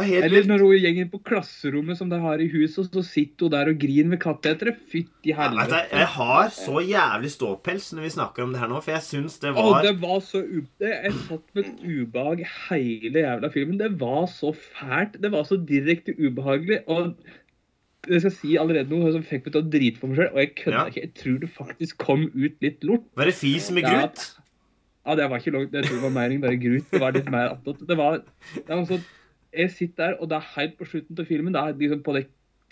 Eller 0.00 0.46
når 0.48 0.62
hun 0.64 0.76
gjenger 0.80 1.08
på 1.12 1.18
klasserommet 1.26 1.98
som 1.98 2.08
de 2.08 2.18
har 2.22 2.40
i 2.40 2.46
huset, 2.48 2.78
og 2.86 2.94
så 2.96 3.02
sitter 3.04 3.44
hun 3.48 3.52
der 3.52 3.70
og 3.72 3.78
griner 3.82 4.08
med 4.14 4.20
kattetere. 4.22 4.72
Fytti 4.92 5.34
helvete. 5.36 5.82
Ja, 5.92 5.98
jeg 6.02 6.08
har 6.14 6.48
så 6.56 6.80
jævlig 6.86 7.30
ståpels 7.34 7.90
når 7.92 8.06
vi 8.06 8.12
snakker 8.14 8.46
om 8.46 8.54
det 8.54 8.62
her 8.62 8.70
nå, 8.72 8.80
for 8.80 8.94
jeg 8.94 9.04
syns 9.04 9.36
det 9.42 9.52
Å, 9.52 9.56
var 9.58 9.82
det 9.84 9.94
var 10.00 10.18
så. 10.24 10.40
Jeg 10.80 11.12
satt 11.26 11.44
med 11.54 11.68
et 11.68 11.84
ubehag 11.84 12.44
hele 12.70 13.24
jævla 13.26 13.52
filmen. 13.52 13.78
Det 13.82 13.92
var 14.00 14.26
så 14.32 14.54
fælt. 14.56 15.20
Det 15.20 15.32
var 15.34 15.44
så 15.50 15.60
direkte 15.60 16.14
ubehagelig. 16.16 16.82
Og 16.88 17.14
jeg 18.08 18.24
skal 18.24 18.32
si 18.34 18.56
allerede 18.58 18.90
noe 18.90 19.12
som 19.14 19.22
fikk 19.22 19.44
meg 19.46 19.54
til 19.54 19.62
å 19.62 19.70
drite 19.76 20.00
på 20.02 20.08
meg 20.10 20.18
sjøl. 20.22 20.30
Og 20.32 20.40
jeg 20.42 20.54
kødda 20.62 20.78
Ja. 20.78 20.86
ikke. 20.90 21.04
Jeg 21.04 21.14
tror 21.20 21.40
det 21.44 21.50
faktisk 21.58 21.98
kom 22.02 22.24
ut 22.34 22.56
litt 22.64 22.82
lort. 22.88 23.04
Var 23.16 23.26
det 23.30 23.34
fis 23.38 23.68
med 23.70 23.84
grut? 23.84 24.24
Ja, 25.06 25.16
det 25.18 25.24
var 25.30 25.38
ikke 25.42 25.50
langt. 25.54 25.72
Jeg 25.74 25.84
tror 25.84 25.96
det 25.98 26.02
var 26.06 26.14
mer 26.14 26.30
enn 26.30 26.40
bare 26.42 26.58
grut. 26.62 26.86
Det 26.92 27.00
var 27.02 27.12
litt 27.12 27.28
mer 27.30 27.48
attåt. 27.56 27.80
Det 27.86 27.96
var, 27.98 28.20
det 28.54 28.68
var 28.70 28.84
sånn 28.86 29.02
Jeg 29.52 29.70
sitter 29.70 30.06
der, 30.06 30.14
og 30.20 30.30
det 30.30 30.38
er 30.38 30.52
helt 30.56 30.78
på 30.78 30.88
slutten 30.88 31.18
av 31.18 31.26
filmen. 31.28 31.54
Det 31.54 31.60
er 31.62 31.74
liksom 31.80 32.02
på 32.06 32.14
det, 32.16 32.22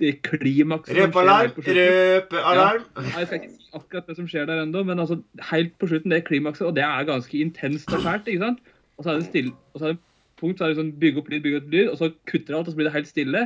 det 0.00 0.12
klimakset 0.25 0.96
Røpealarm! 0.96 1.56
Røpealarm! 1.56 2.84
Nei, 2.96 3.08
Jeg 3.18 3.26
skal 3.26 3.40
ikke 3.40 3.50
si 3.52 3.72
akkurat 3.76 4.06
det 4.08 4.16
som 4.16 4.28
skjer 4.30 4.46
der 4.49 4.62
ennå, 4.64 4.84
men 4.88 5.02
altså, 5.02 5.20
helt 5.50 5.75
på 5.78 5.90
slutten, 5.90 6.10
det 6.14 6.22
er 6.22 6.28
klimakset, 6.28 6.66
og 6.66 6.76
det 6.78 6.87
er 6.87 7.08
ganske 7.08 7.38
intenst 7.38 7.92
og 7.92 8.00
fælt. 8.06 8.30
ikke 8.32 8.44
sant? 8.46 8.62
Og 8.96 9.04
så 9.04 9.12
er 9.12 9.20
det 9.20 9.28
stille, 9.28 9.52
og 9.75 9.80
så 9.80 9.90
er 9.90 9.92
det 9.94 10.00
punkt, 10.40 10.58
så 10.58 10.64
er 10.64 10.72
det 10.72 10.80
sånn 10.80 10.94
bygge 11.00 11.20
opp 11.20 11.28
lyd, 11.32 11.42
bygge 11.44 11.60
opp 11.60 11.75
lyd, 11.75 11.88
og 11.92 11.99
så 12.00 12.10
kutter 12.28 12.49
det 12.54 12.56
alt, 12.58 12.68
og 12.68 12.72
så 12.72 12.80
blir 12.80 12.88
det 12.88 12.96
helt 12.96 13.10
stille. 13.10 13.44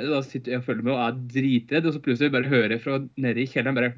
Da 0.00 0.20
sitter 0.22 0.52
jeg 0.54 0.62
og 0.62 0.66
følger 0.68 0.86
med 0.86 0.94
og 0.94 1.00
er 1.04 1.16
dritredd, 1.34 1.86
og 1.88 1.94
så 1.96 2.00
plutselig 2.04 2.32
bare 2.32 2.48
hører 2.48 2.76
jeg 2.76 2.82
fra 2.84 3.00
nede 3.20 3.42
i 3.42 3.48
kjelleren 3.50 3.76
bare 3.76 3.92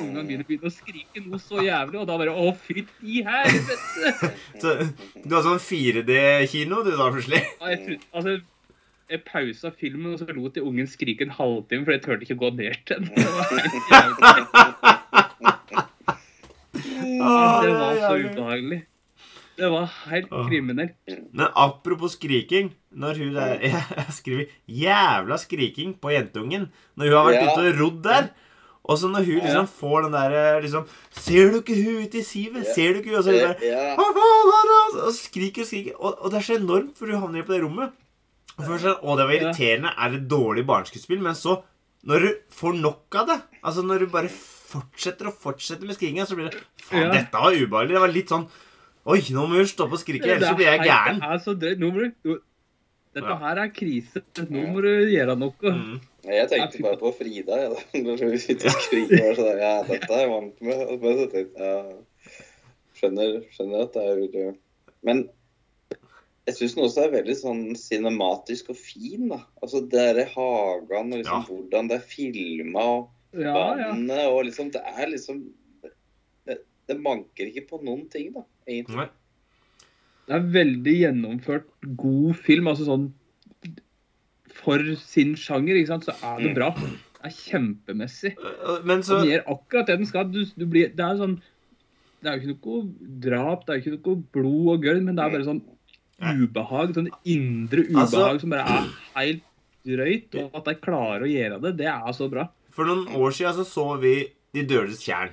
Ungene 0.00 0.22
begynner, 0.26 0.46
begynner 0.48 0.70
å 0.70 0.72
skrike 0.74 1.22
noe 1.26 1.38
så 1.42 1.60
jævlig, 1.64 1.98
og 2.00 2.06
da 2.08 2.16
bare 2.20 2.32
Å, 2.34 2.46
fytti 2.66 3.22
helvete! 3.26 4.30
Så, 4.62 4.74
du 5.24 5.34
har 5.36 5.42
sånn 5.46 5.60
4D-kino, 5.62 6.82
du 6.86 6.92
da, 6.96 7.08
plutselig? 7.14 7.42
Ja, 7.60 7.72
Jeg, 7.74 7.80
trodde- 7.84 8.10
altså, 8.12 8.36
jeg 9.10 9.20
pausa 9.28 9.70
filmen, 9.70 10.12
og 10.14 10.18
så 10.18 10.26
lot 10.34 10.56
jeg 10.58 10.64
ungen 10.66 10.88
skrike 10.90 11.22
en 11.28 11.34
halvtime, 11.36 11.84
for 11.86 11.92
jeg 11.94 12.02
turte 12.06 12.26
ikke 12.26 12.38
å 12.38 12.42
gå 12.46 12.50
ned 12.58 12.74
til 12.88 12.96
den. 13.04 13.12
Det 16.76 17.22
var 17.22 17.94
Det 17.94 18.00
så 18.02 18.14
ubehagelig. 18.20 18.80
Det 19.56 19.68
var 19.72 19.86
helt 20.10 20.28
kriminelt. 20.50 20.96
Men 21.32 21.46
apropos 21.56 22.12
skriking 22.12 22.74
Når 22.92 23.16
hun 23.22 23.30
der 23.38 23.54
Jeg 23.64 24.12
skriver 24.12 24.44
'jævla 24.68 25.38
skriking' 25.40 25.94
på 26.00 26.10
jentungen 26.12 26.66
når 26.96 27.04
hun 27.08 27.14
har 27.16 27.24
vært 27.24 27.40
Ja. 27.40 27.46
ute 27.52 27.60
og 27.70 27.80
rodd 27.80 28.02
der. 28.04 28.28
Og 28.86 28.98
så 29.00 29.08
når 29.10 29.24
hun 29.26 29.40
liksom 29.42 29.66
får 29.66 30.02
den 30.06 30.12
der 30.14 30.60
liksom 30.62 30.84
'Ser 31.10 31.50
du 31.50 31.60
ikke 31.60 31.76
hun 31.82 32.02
ute 32.06 32.18
i 32.18 32.22
sivet? 32.22 32.66
Ser 32.74 32.92
du 32.94 33.00
ikke 33.00 33.10
hun?' 33.10 33.18
Og 33.18 33.24
så 33.26 33.32
er 33.34 33.46
er 33.50 33.54
det? 34.94 35.06
Og 35.06 35.12
skriker 35.14 35.62
og 35.62 35.66
skriker. 35.66 35.94
Og, 35.98 36.18
og 36.22 36.30
det 36.30 36.38
er 36.38 36.46
så 36.46 36.58
enormt, 36.60 36.92
for 36.98 37.06
hun 37.06 37.20
havner 37.20 37.42
på 37.42 37.54
det 37.54 37.62
rommet. 37.64 37.90
Først, 38.56 38.84
sånn, 38.86 39.00
å, 39.02 39.16
det 39.18 39.26
var 39.26 39.34
irriterende. 39.36 39.90
Er 39.98 40.08
det 40.14 40.28
dårlig 40.30 40.64
barneskuespill? 40.66 41.20
Men 41.20 41.34
så, 41.34 41.58
når 42.06 42.20
du 42.20 42.28
får 42.50 42.78
nok 42.80 43.18
av 43.20 43.26
det 43.26 43.40
Altså 43.66 43.82
når 43.82 43.98
du 43.98 44.06
bare 44.06 44.30
fortsetter 44.30 45.26
og 45.26 45.34
fortsetter 45.42 45.86
med 45.86 45.96
skrikinga, 45.96 46.24
så 46.26 46.36
blir 46.38 46.50
det 46.50 46.62
Faen, 46.80 47.10
dette 47.12 47.32
var 47.42 47.52
ubehagelig. 47.52 47.96
Det 47.96 48.04
var 48.04 48.14
litt 48.14 48.28
sånn 48.32 48.46
Oi, 49.06 49.20
nå 49.30 49.44
må 49.46 49.60
hun 49.60 49.68
stoppe 49.70 49.94
å 49.94 50.00
skrike, 50.02 50.26
ellers 50.26 50.48
så 50.50 50.56
blir 50.58 50.66
jeg 50.66 50.80
gæren. 50.82 51.20
Det 51.22 51.28
er 51.30 51.42
så 51.44 51.52
drøyt. 51.54 51.78
Nå 51.78 51.90
må 51.94 51.98
du- 52.02 52.40
Dette 53.16 53.32
Ja. 53.32 53.36
her 53.40 53.58
er 53.62 53.70
krise. 53.72 54.20
Nå 54.52 54.66
må 54.74 54.82
du 54.84 54.90
gjøre 55.08 55.34
noe. 55.40 55.70
Mm. 55.72 56.00
Jeg 56.26 56.48
tenkte 56.50 56.82
bare 56.84 56.98
på 57.00 57.12
Frida. 57.16 57.56
Jeg, 57.62 57.70
da. 57.72 57.80
Når 58.06 58.24
vi 58.34 58.40
sitter 58.42 58.68
og 58.68 58.82
skriker 58.84 59.38
sånn 59.38 59.60
Ja, 59.62 59.70
dette 59.88 60.10
er 60.12 60.22
jeg 60.26 60.32
vant 60.34 60.60
med. 60.60 61.56
Ja, 61.56 61.72
skjønner, 62.98 63.40
skjønner 63.54 63.86
at 63.86 63.96
det 63.96 64.38
er 64.44 64.54
Men 65.06 65.24
jeg 66.46 66.54
syns 66.54 66.74
den 66.76 66.84
også 66.86 67.02
er 67.06 67.14
veldig 67.16 67.34
sånn 67.40 67.62
cinematisk 67.78 68.68
og 68.70 68.78
fin. 68.78 69.28
da. 69.32 69.40
Altså 69.62 69.80
det 69.82 69.90
derre 69.96 70.26
hagene 70.30 71.16
og 71.16 71.22
liksom 71.22 71.40
Ja. 71.40 71.46
hvordan 71.48 71.88
det 71.90 71.96
er 72.00 72.04
filma 72.12 72.84
og 72.84 73.08
Ja, 73.34 73.52
ja. 73.76 73.88
vannet 73.90 74.26
og 74.30 74.44
liksom 74.46 74.70
Det 74.72 74.82
er 74.86 75.06
liksom 75.10 75.40
det, 76.46 76.58
det 76.88 77.00
manker 77.02 77.48
ikke 77.50 77.66
på 77.68 77.80
noen 77.82 78.08
ting, 78.10 78.32
da, 78.32 78.44
egentlig. 78.68 78.96
Nei. 78.96 79.08
Det 80.26 80.34
er 80.34 80.46
veldig 80.56 80.94
gjennomført 81.04 81.66
god 81.96 82.36
film. 82.42 82.66
altså 82.72 82.86
sånn 82.88 83.12
For 84.56 84.82
sin 84.98 85.34
sjanger, 85.38 85.76
ikke 85.78 85.92
sant, 85.92 86.06
så 86.08 86.14
er 86.26 86.40
det 86.42 86.54
bra. 86.56 86.70
Det 86.76 87.28
er 87.28 87.34
kjempemessig. 87.36 88.32
Øh, 88.38 88.80
Men 88.86 89.02
så 89.06 89.20
Den 89.22 89.30
gjør 89.32 89.44
akkurat 89.54 89.86
det 89.86 89.98
den 90.00 90.06
skal. 90.10 90.30
Du, 90.32 90.44
du 90.56 90.66
blir, 90.66 90.90
det 90.96 91.04
er 91.04 91.20
sånn 91.20 91.36
Det 92.22 92.30
er 92.32 92.38
jo 92.40 92.42
ikke 92.42 92.54
noe 92.56 93.10
drap, 93.22 93.66
det 93.66 93.72
er 93.74 93.78
jo 93.80 93.82
ikke 93.94 93.96
noe 94.14 94.22
blod 94.34 94.70
og 94.74 94.82
gørr, 94.86 95.02
men 95.04 95.14
det 95.18 95.24
er 95.24 95.34
bare 95.36 95.46
sånn 95.46 95.62
ubehag. 96.16 96.94
Sånn 96.96 97.10
indre 97.28 97.84
ubehag 97.86 98.02
Altså- 98.06 98.40
som 98.40 98.50
bare 98.50 98.66
er 98.66 98.86
helt 99.14 99.42
drøyt. 99.86 100.34
Og 100.42 100.54
at 100.58 100.64
de 100.64 100.74
klarer 100.82 101.22
å 101.26 101.30
gjøre 101.30 101.60
det, 101.62 101.76
det 101.76 101.86
er 101.92 102.12
så 102.16 102.28
bra. 102.32 102.48
For 102.70 102.84
noen 102.88 103.06
år 103.14 103.30
siden 103.36 103.54
så, 103.60 103.64
så 103.64 104.00
vi 104.00 104.16
De 104.56 104.62
dødes 104.64 105.02
tjern. 105.04 105.30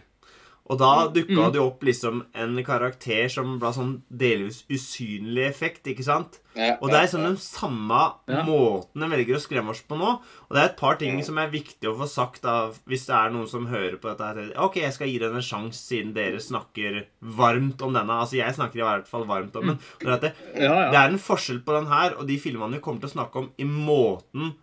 Og 0.72 0.77
da 0.79 1.08
dukka 1.12 1.36
Mm. 1.50 1.51
det 1.51 1.60
opp 1.60 1.82
liksom 1.84 2.22
en 2.34 2.63
karakter 2.63 3.27
som 3.29 3.58
ble 3.60 3.67
sånn 3.75 4.01
delvis 4.10 4.62
usynlig 4.72 5.43
effekt, 5.50 5.84
ikke 5.91 6.05
sant? 6.05 6.39
Og 6.82 6.89
det 6.89 7.01
er 7.01 7.08
sånn 7.12 7.25
den 7.27 7.36
samme 7.36 8.13
måten 8.48 9.01
de 9.03 9.10
velger 9.12 9.36
å 9.36 9.41
skremme 9.43 9.70
oss 9.74 9.82
på 9.82 9.98
nå. 10.00 10.22
Og 10.22 10.55
det 10.55 10.62
er 10.62 10.70
et 10.70 10.77
par 10.77 10.96
ting 10.96 11.22
som 11.22 11.38
er 11.38 11.50
viktig 11.51 11.84
å 11.89 11.98
få 12.00 12.08
sagt 12.08 12.41
da, 12.43 12.72
hvis 12.88 13.05
det 13.10 13.15
er 13.17 13.29
noen 13.36 13.50
som 13.50 13.67
hører 13.67 13.98
på 14.00 14.08
dette. 14.15 14.24
her. 14.24 14.53
Ok, 14.63 14.75
jeg 14.77 14.93
skal 14.93 15.08
gi 15.12 15.20
den 15.20 15.36
en 15.36 15.41
sjanse 15.41 15.84
siden 15.84 16.13
dere 16.13 16.39
snakker 16.39 17.05
varmt 17.22 17.82
om 17.82 17.91
denne. 17.93 18.10
Altså, 18.24 18.38
jeg 18.39 18.55
snakker 18.55 18.79
i 18.79 18.88
hvert 18.88 19.08
fall 19.08 19.25
varmt 19.25 19.55
om 19.60 19.67
den. 19.74 19.79
Og 20.05 20.22
det, 20.22 20.34
Ja, 20.55 20.89
det 20.91 20.96
er 20.98 21.10
en 21.10 21.20
forskjell 21.20 21.63
på 21.65 21.74
den 21.75 21.88
her 21.91 22.15
og 22.17 22.25
de 22.27 22.38
filmene 22.39 22.74
vi 22.77 22.79
kommer 22.79 23.01
til 23.01 23.10
å 23.10 23.17
snakke 23.20 23.36
om, 23.36 23.51
i 23.60 23.65
måten 23.65 24.53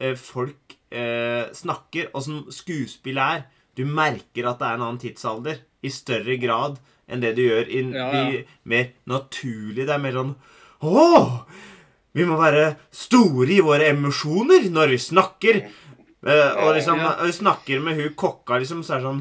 eh, 0.00 0.14
folk 0.14 0.76
eh, 0.92 1.50
snakker, 1.52 2.10
og 2.14 2.22
som 2.22 2.44
skuespill 2.48 3.18
er. 3.18 3.44
Du 3.78 3.84
merker 3.86 4.48
at 4.50 4.58
det 4.58 4.66
er 4.66 4.78
en 4.78 4.84
annen 4.88 5.00
tidsalder 5.02 5.60
i 5.86 5.90
større 5.94 6.34
grad 6.42 6.78
enn 7.08 7.22
det 7.22 7.36
du 7.38 7.44
gjør 7.44 7.68
i 7.70 7.82
Ja, 7.94 8.08
de 8.12 8.40
mer 8.68 8.88
naturlige. 9.08 9.86
Det 9.86 9.94
er 9.94 10.02
mer 10.02 10.16
sånn 10.18 10.32
Å! 10.82 11.04
Vi 12.18 12.24
må 12.26 12.38
være 12.40 12.72
store 12.94 13.52
i 13.54 13.62
våre 13.62 13.92
emosjoner 13.92 14.66
når 14.74 14.94
vi 14.94 14.98
snakker. 15.02 15.60
Uh, 16.26 16.64
og 16.64 16.72
liksom, 16.74 16.98
Ja. 16.98 17.12
vi 17.22 17.32
snakker 17.36 17.80
med 17.84 17.94
hun 18.00 18.14
kokka, 18.18 18.58
liksom, 18.58 18.82
så 18.82 18.96
er 18.96 18.98
det 18.98 19.06
sånn 19.06 19.20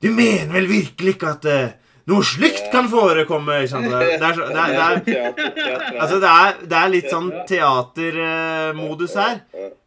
Du 0.00 0.08
mener 0.10 0.48
vel 0.54 0.66
virkelig 0.70 1.16
ikke 1.18 1.32
at 1.36 1.44
uh, 1.44 1.74
noe 2.08 2.24
slikt 2.24 2.70
kan 2.72 2.88
forekomme? 2.90 3.58
Ikke? 3.66 3.82
Det 3.84 4.16
er, 4.16 4.38
så, 4.38 4.48
det 4.48 4.62
er, 4.62 4.72
det 4.72 4.86
er, 4.86 5.02
Teater, 5.10 5.52
teater, 5.58 5.98
Altså, 6.00 6.20
det 6.24 6.32
er, 6.32 6.56
det 6.72 6.78
er 6.80 6.94
litt 6.96 7.10
sånn 7.12 7.28
teatermodus 7.50 9.18
her. 9.20 9.42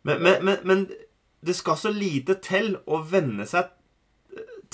Men, 0.05 0.21
men, 0.21 0.37
men, 0.45 0.61
men 0.63 0.85
det 1.45 1.57
skal 1.57 1.77
så 1.77 1.91
lite 1.93 2.37
til 2.45 2.75
å 2.85 3.01
venne 3.09 3.45
seg 3.49 3.71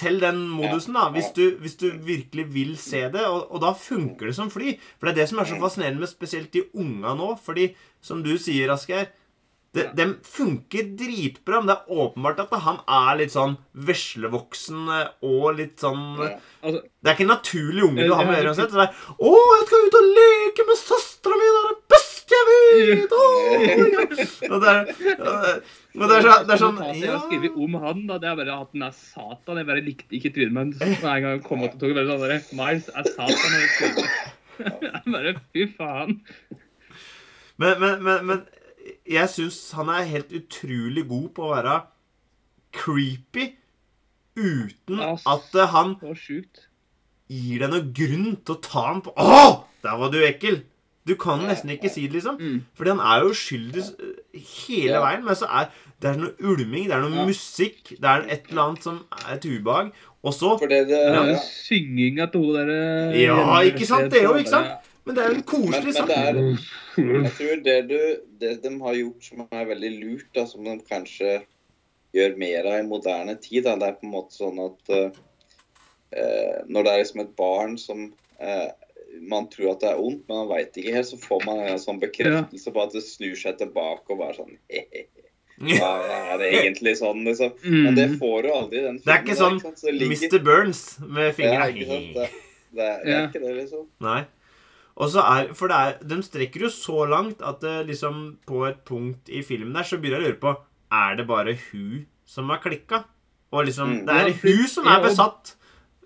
til 0.01 0.19
den 0.23 0.43
modusen, 0.49 0.97
da, 0.97 1.07
hvis 1.13 1.31
du, 1.37 1.43
hvis 1.61 1.77
du 1.79 1.87
virkelig 2.05 2.47
vil 2.55 2.75
se 2.81 3.05
det. 3.13 3.23
Og, 3.29 3.47
og 3.53 3.61
da 3.63 3.71
funker 3.77 4.31
det 4.31 4.35
som 4.37 4.51
fly. 4.53 4.75
For 4.97 5.07
det 5.07 5.13
er 5.13 5.21
det 5.21 5.29
som 5.31 5.41
er 5.43 5.49
så 5.49 5.61
fascinerende 5.61 6.03
med 6.03 6.11
spesielt 6.11 6.53
de 6.55 6.65
unga 6.73 7.13
nå. 7.17 7.35
Fordi, 7.45 7.71
som 8.03 8.23
du 8.25 8.33
sier, 8.41 8.73
Asgeir 8.73 9.11
de, 9.71 9.85
de 9.95 10.05
funker 10.27 10.89
dritbra, 10.99 11.61
men 11.61 11.69
det 11.69 11.75
er 11.77 11.99
åpenbart 12.03 12.41
at 12.43 12.55
han 12.65 12.81
er 12.91 13.19
litt 13.21 13.31
sånn 13.31 13.53
veslevoksen 13.87 14.89
eh, 14.97 15.13
og 15.23 15.45
litt 15.61 15.79
sånn 15.79 16.03
Ja. 16.19 16.33
Altså, 16.61 16.81
Det 16.83 17.07
er 17.09 17.15
ikke 17.15 17.25
en 17.25 17.31
naturlig 17.31 17.85
unge 17.87 18.05
du 18.05 18.11
har 18.13 18.27
med 18.27 18.35
å 18.35 18.39
gjøre 18.41 18.51
uansett. 18.51 18.75
'Å, 18.75 19.31
jeg 19.31 19.67
skal 19.69 19.87
ut 19.87 19.99
og 20.01 20.09
leke 20.17 20.67
med 20.67 20.81
søstera 20.81 21.39
mi! 21.39 21.47
Det 21.47 21.61
er 21.61 21.69
det 21.69 21.79
beste 21.95 22.00
vet!' 22.49 23.15
Og 24.51 24.57
det 24.61 24.71
er, 24.71 24.91
og 25.95 26.05
det 26.07 26.15
er, 26.17 26.21
så, 26.23 26.35
det 26.47 26.55
er 26.55 26.61
sånn 26.61 26.79
Jeg 26.97 27.11
har 27.11 27.23
skrevet 27.25 27.57
om 27.59 27.77
han, 27.83 28.05
da. 28.09 28.17
Det 28.21 28.29
er 28.31 28.39
bare 28.39 28.57
at 28.63 28.71
han 28.73 28.87
er 28.87 28.95
Satan. 28.95 29.59
Jeg 29.61 29.69
bare 29.69 29.85
likte 29.85 30.17
ikke 30.17 30.33
trynet, 30.35 30.55
men 30.55 30.73
hver 30.77 31.19
gang 31.23 31.29
jeg 31.35 31.43
kom 31.45 31.65
opp 31.67 31.75
til 31.75 31.83
toget, 31.83 31.99
bare 31.99 32.09
sånn 32.09 32.25
der, 32.25 32.39
Miles 32.57 32.89
er 32.95 33.11
Satan. 33.11 33.51
jeg 34.87 35.15
bare 35.17 35.35
Fy 35.51 35.67
faen. 35.77 36.19
Men, 37.61 37.79
men, 37.81 38.03
men, 38.03 38.25
men 38.25 38.45
jeg 39.05 39.29
syns 39.29 39.59
han 39.77 39.91
er 39.93 40.07
helt 40.09 40.31
utrolig 40.33 41.03
god 41.09 41.27
på 41.35 41.45
å 41.45 41.51
være 41.53 41.75
creepy 42.75 43.51
uten 44.39 45.01
at 45.03 45.57
han 45.73 45.97
gir 47.31 47.61
deg 47.61 47.69
noen 47.71 47.91
grunn 47.95 48.31
til 48.39 48.55
å 48.55 48.61
ta 48.63 48.85
ham 48.87 49.01
på 49.05 49.13
Å! 49.19 49.67
Der 49.83 49.97
var 49.99 50.11
du 50.13 50.19
ekkel! 50.23 50.61
Du 51.07 51.15
kan 51.17 51.39
nesten 51.49 51.71
ikke 51.73 51.89
si 51.89 52.03
det, 52.05 52.13
liksom. 52.19 52.35
Mm. 52.37 52.59
Fordi 52.77 52.89
han 52.93 52.99
er 53.01 53.23
jo 53.23 53.31
uskyldig 53.33 53.81
eh, 53.89 54.41
hele 54.67 54.93
Ja. 54.93 55.01
veien. 55.01 55.23
Men 55.25 55.35
så 55.35 55.47
er 55.49 55.71
det 56.01 56.09
er 56.11 56.17
noe 56.17 56.33
ulming, 56.41 56.85
det 56.89 56.93
er 56.97 57.01
noe 57.01 57.15
Ja. 57.15 57.25
musikk, 57.25 57.89
det 57.89 58.05
er 58.09 58.25
et 58.29 58.49
eller 58.49 58.61
annet 58.69 58.83
som 58.83 59.05
er 59.11 59.35
et 59.35 59.45
ubehag. 59.45 59.91
Og 60.23 60.33
så 60.33 60.57
det, 60.61 60.87
det, 60.87 60.99
Ja, 60.99 61.23
ja. 61.25 61.37
Synginga 61.41 62.27
til 62.31 62.41
hun 62.41 62.53
derre 62.55 63.17
Ja, 63.17 63.59
ikke 63.65 63.85
sant? 63.89 64.11
Det 64.11 64.21
er 64.21 64.27
jo, 64.29 64.35
ikke 64.37 64.49
sant? 64.53 64.89
Men 65.05 65.15
det 65.15 65.23
er 65.23 65.27
jo 65.27 65.33
en 65.33 65.41
Men, 65.41 65.49
koselig 65.49 65.93
men 65.97 66.07
det 66.07 66.17
er 66.17 66.35
Jeg 67.25 67.31
tror 67.37 67.63
det, 67.65 67.89
du, 67.89 67.99
det 68.39 68.51
de 68.63 68.69
har 68.83 68.93
gjort 68.99 69.23
som 69.25 69.47
er 69.51 69.65
veldig 69.65 69.91
lurt, 70.03 70.27
da, 70.35 70.45
som 70.45 70.63
de 70.63 70.77
kanskje 70.85 71.41
gjør 72.13 72.37
mer 72.37 72.65
av 72.69 72.79
i 72.83 72.87
moderne 72.87 73.35
tid, 73.41 73.63
da, 73.63 73.75
det 73.75 73.87
er 73.87 73.97
på 73.97 74.05
en 74.05 74.13
måte 74.13 74.35
sånn 74.37 74.59
at 74.61 74.93
uh, 74.93 75.09
Når 76.69 76.83
det 76.83 76.91
er 76.93 77.01
liksom 77.01 77.21
et 77.23 77.35
barn 77.39 77.77
som 77.79 78.13
eh, 78.39 78.67
man 79.21 79.47
tror 79.49 79.71
at 79.73 79.79
det 79.81 79.89
er 79.91 79.99
ondt, 79.99 80.23
men 80.27 80.37
man 80.37 80.47
veit 80.49 80.73
ikke 80.77 80.93
helt, 80.95 81.07
så 81.07 81.17
får 81.19 81.45
man 81.45 81.59
en 81.59 81.77
sånn 81.81 81.99
bekreftelse 82.01 82.71
på 82.73 82.83
at 82.83 82.91
det 82.93 83.03
snur 83.03 83.35
seg 83.35 83.57
tilbake 83.59 84.09
og 84.09 84.19
bare 84.19 84.33
sånn 84.37 84.57
Ja, 85.61 85.89
er 86.33 86.37
det 86.41 86.51
egentlig 86.63 86.95
sånn, 86.97 87.23
liksom? 87.27 87.51
Men 87.63 87.95
det 87.95 88.07
Mm. 88.09 88.19
får 88.19 88.43
du 88.43 88.49
aldri 88.51 88.79
i 88.79 88.85
den 88.87 88.97
Det 89.03 89.07
er 89.13 89.19
ikke 89.23 89.35
filmen, 89.37 89.59
sånn 89.59 89.61
da, 89.63 89.75
Så 89.77 89.91
ligger- 89.91 90.31
Mr. 90.31 90.39
Burns 90.43 90.99
med 90.99 91.25
Ja, 91.27 91.31
fingra. 91.31 91.67
ja? 91.67 91.71
Det, 91.71 92.13
det, 92.15 92.29
det 92.73 92.87
er 92.87 93.09
Ja. 93.11 93.27
ikke 93.27 93.41
det, 93.45 93.55
liksom. 93.59 93.87
Nei. 94.01 94.25
Og 94.97 95.09
så 95.09 95.19
er, 95.23 95.53
For 95.53 95.67
det 95.67 95.75
er, 95.77 95.97
de 96.07 96.15
strekker 96.21 96.59
jo 96.61 96.67
så 96.69 97.07
langt 97.09 97.41
at 97.41 97.59
det 97.61 97.87
liksom 97.87 98.37
på 98.45 98.67
et 98.69 98.83
punkt 98.85 99.29
i 99.29 99.41
filmen 99.41 99.73
der 99.73 99.83
så 99.83 99.97
begynner 100.01 100.21
jeg 100.21 100.23
å 100.23 100.27
lure 100.31 100.41
på 100.41 100.57
Er 100.91 101.15
det 101.15 101.27
bare 101.27 101.53
hun 101.71 102.05
som 102.25 102.49
har 102.49 102.57
klikka? 102.59 103.05
Og 103.53 103.65
liksom 103.65 104.01
Mm. 104.01 104.05
Det 104.05 104.15
er 104.15 104.27
Ja, 104.27 104.33
hun 104.41 104.67
som 104.67 104.85
ja, 104.85 104.91
er 104.95 104.99
og- 104.99 105.09
besatt. 105.09 105.55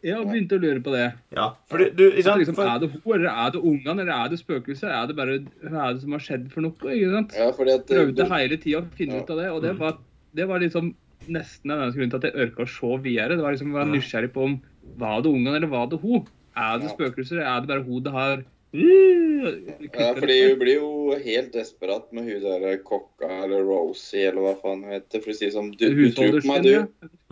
Jeg 0.05 0.13
har 0.19 0.25
begynt 0.29 0.51
å 0.53 0.59
lure 0.61 0.81
på 0.85 0.91
det. 0.93 1.05
Ja, 1.33 1.47
for 1.71 1.81
du, 1.81 1.85
du 1.97 2.03
ikke 2.11 2.25
sant? 2.27 2.41
liksom, 2.43 2.55
For, 2.59 2.69
er 2.69 2.83
det 2.83 2.89
hun, 2.93 3.13
eller 3.15 3.31
er 3.31 3.53
det 3.55 3.61
ungene, 3.61 3.95
eller 4.03 4.13
er 4.13 4.29
det 4.29 4.37
spøkelset? 4.41 4.85
Er 4.93 5.07
det 5.09 5.15
bare 5.17 5.37
hva 5.65 5.87
er 5.89 5.95
det 5.97 6.03
som 6.03 6.13
har 6.13 6.21
skjedd 6.27 6.45
for 6.53 6.61
noe? 6.67 6.75
ikke 6.93 7.09
sant? 7.15 7.33
Ja, 7.39 7.47
fordi 7.57 7.73
at 7.73 7.87
Prøvde 7.89 8.13
Prøvde 8.13 8.27
hele 8.35 8.59
tida 8.61 8.83
å 8.83 8.85
finne 8.99 9.17
Ja. 9.17 9.23
ut 9.25 9.33
av 9.33 9.41
det, 9.41 9.49
og 9.55 9.61
det 9.65 9.73
var, 9.79 9.97
det 10.37 10.47
var 10.51 10.61
liksom 10.61 10.93
nesten 11.27 11.71
en 11.73 11.91
grunn 11.95 12.11
til 12.13 12.19
at 12.21 12.27
jeg 12.29 12.37
orka 12.45 12.63
å 12.67 12.69
se 12.69 12.91
videre. 13.01 13.33
Det 13.39 13.43
var 13.47 13.55
liksom 13.57 13.73
å 13.73 13.79
være 13.79 13.93
nysgjerrig 13.95 14.31
på 14.35 14.43
om 14.45 14.59
var 15.01 15.23
det 15.25 15.31
ungene 15.33 15.55
eller 15.57 15.71
var 15.73 15.87
det 15.89 15.97
hun? 16.05 16.27
Er 16.55 16.77
det 16.79 16.91
spøkelser, 16.93 17.41
eller 17.41 17.49
er 17.55 17.63
det 17.65 17.71
bare 17.73 17.83
hun 17.87 18.03
det 18.05 18.13
har 18.13 18.43
Ja, 18.75 20.13
fordi 20.17 20.35
hun 20.49 20.59
blir 20.59 20.75
jo 20.79 21.15
helt 21.21 21.51
desperat 21.53 22.11
med 22.15 22.25
hun 22.27 22.41
der 22.43 22.77
kokka 22.83 23.29
eller 23.45 23.63
Rosie 23.67 24.27
eller 24.29 24.41
hva 24.41 24.53
faen 24.61 24.81
hun 24.83 24.95
heter. 24.95 25.21
For 25.23 25.31
å 25.31 25.37
si 25.37 25.49
sånn 25.53 25.71
Du, 25.77 25.85
du 25.93 26.09
tror 26.15 26.39
på 26.41 26.47
meg, 26.49 26.63
du. 26.65 26.71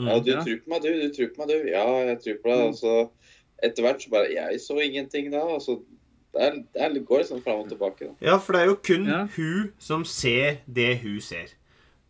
Ja, 0.05 0.19
du 0.19 0.31
Ja. 0.31 0.43
tror 0.45 0.59
på 0.63 0.69
meg, 0.75 0.81
du. 0.85 0.91
Du 1.01 1.09
tror 1.15 1.31
på 1.33 1.41
meg, 1.43 1.47
du. 1.49 1.69
Ja, 1.71 1.85
jeg 2.11 2.19
tror 2.23 2.37
på 2.43 2.53
deg. 2.53 2.61
Og 2.69 2.75
så 2.79 2.93
etter 3.63 3.83
hvert 3.83 4.01
så 4.05 4.09
bare 4.13 4.29
Jeg 4.33 4.59
så 4.61 4.77
ingenting 4.83 5.31
da. 5.31 5.41
Og 5.43 5.61
så 5.61 5.79
det, 6.33 6.63
er, 6.75 6.89
det 6.93 7.05
går 7.05 7.19
liksom 7.23 7.43
fram 7.43 7.59
og 7.61 7.69
tilbake, 7.69 8.07
da. 8.07 8.13
ja, 8.25 8.37
for 8.41 8.53
det 8.53 8.61
er 8.61 8.65
jo 8.71 8.75
kun 8.75 9.05
Ja. 9.05 9.27
hun 9.35 9.71
som 9.77 10.03
ser 10.05 10.57
det 10.67 10.97
hun 11.03 11.19
ser. 11.21 11.45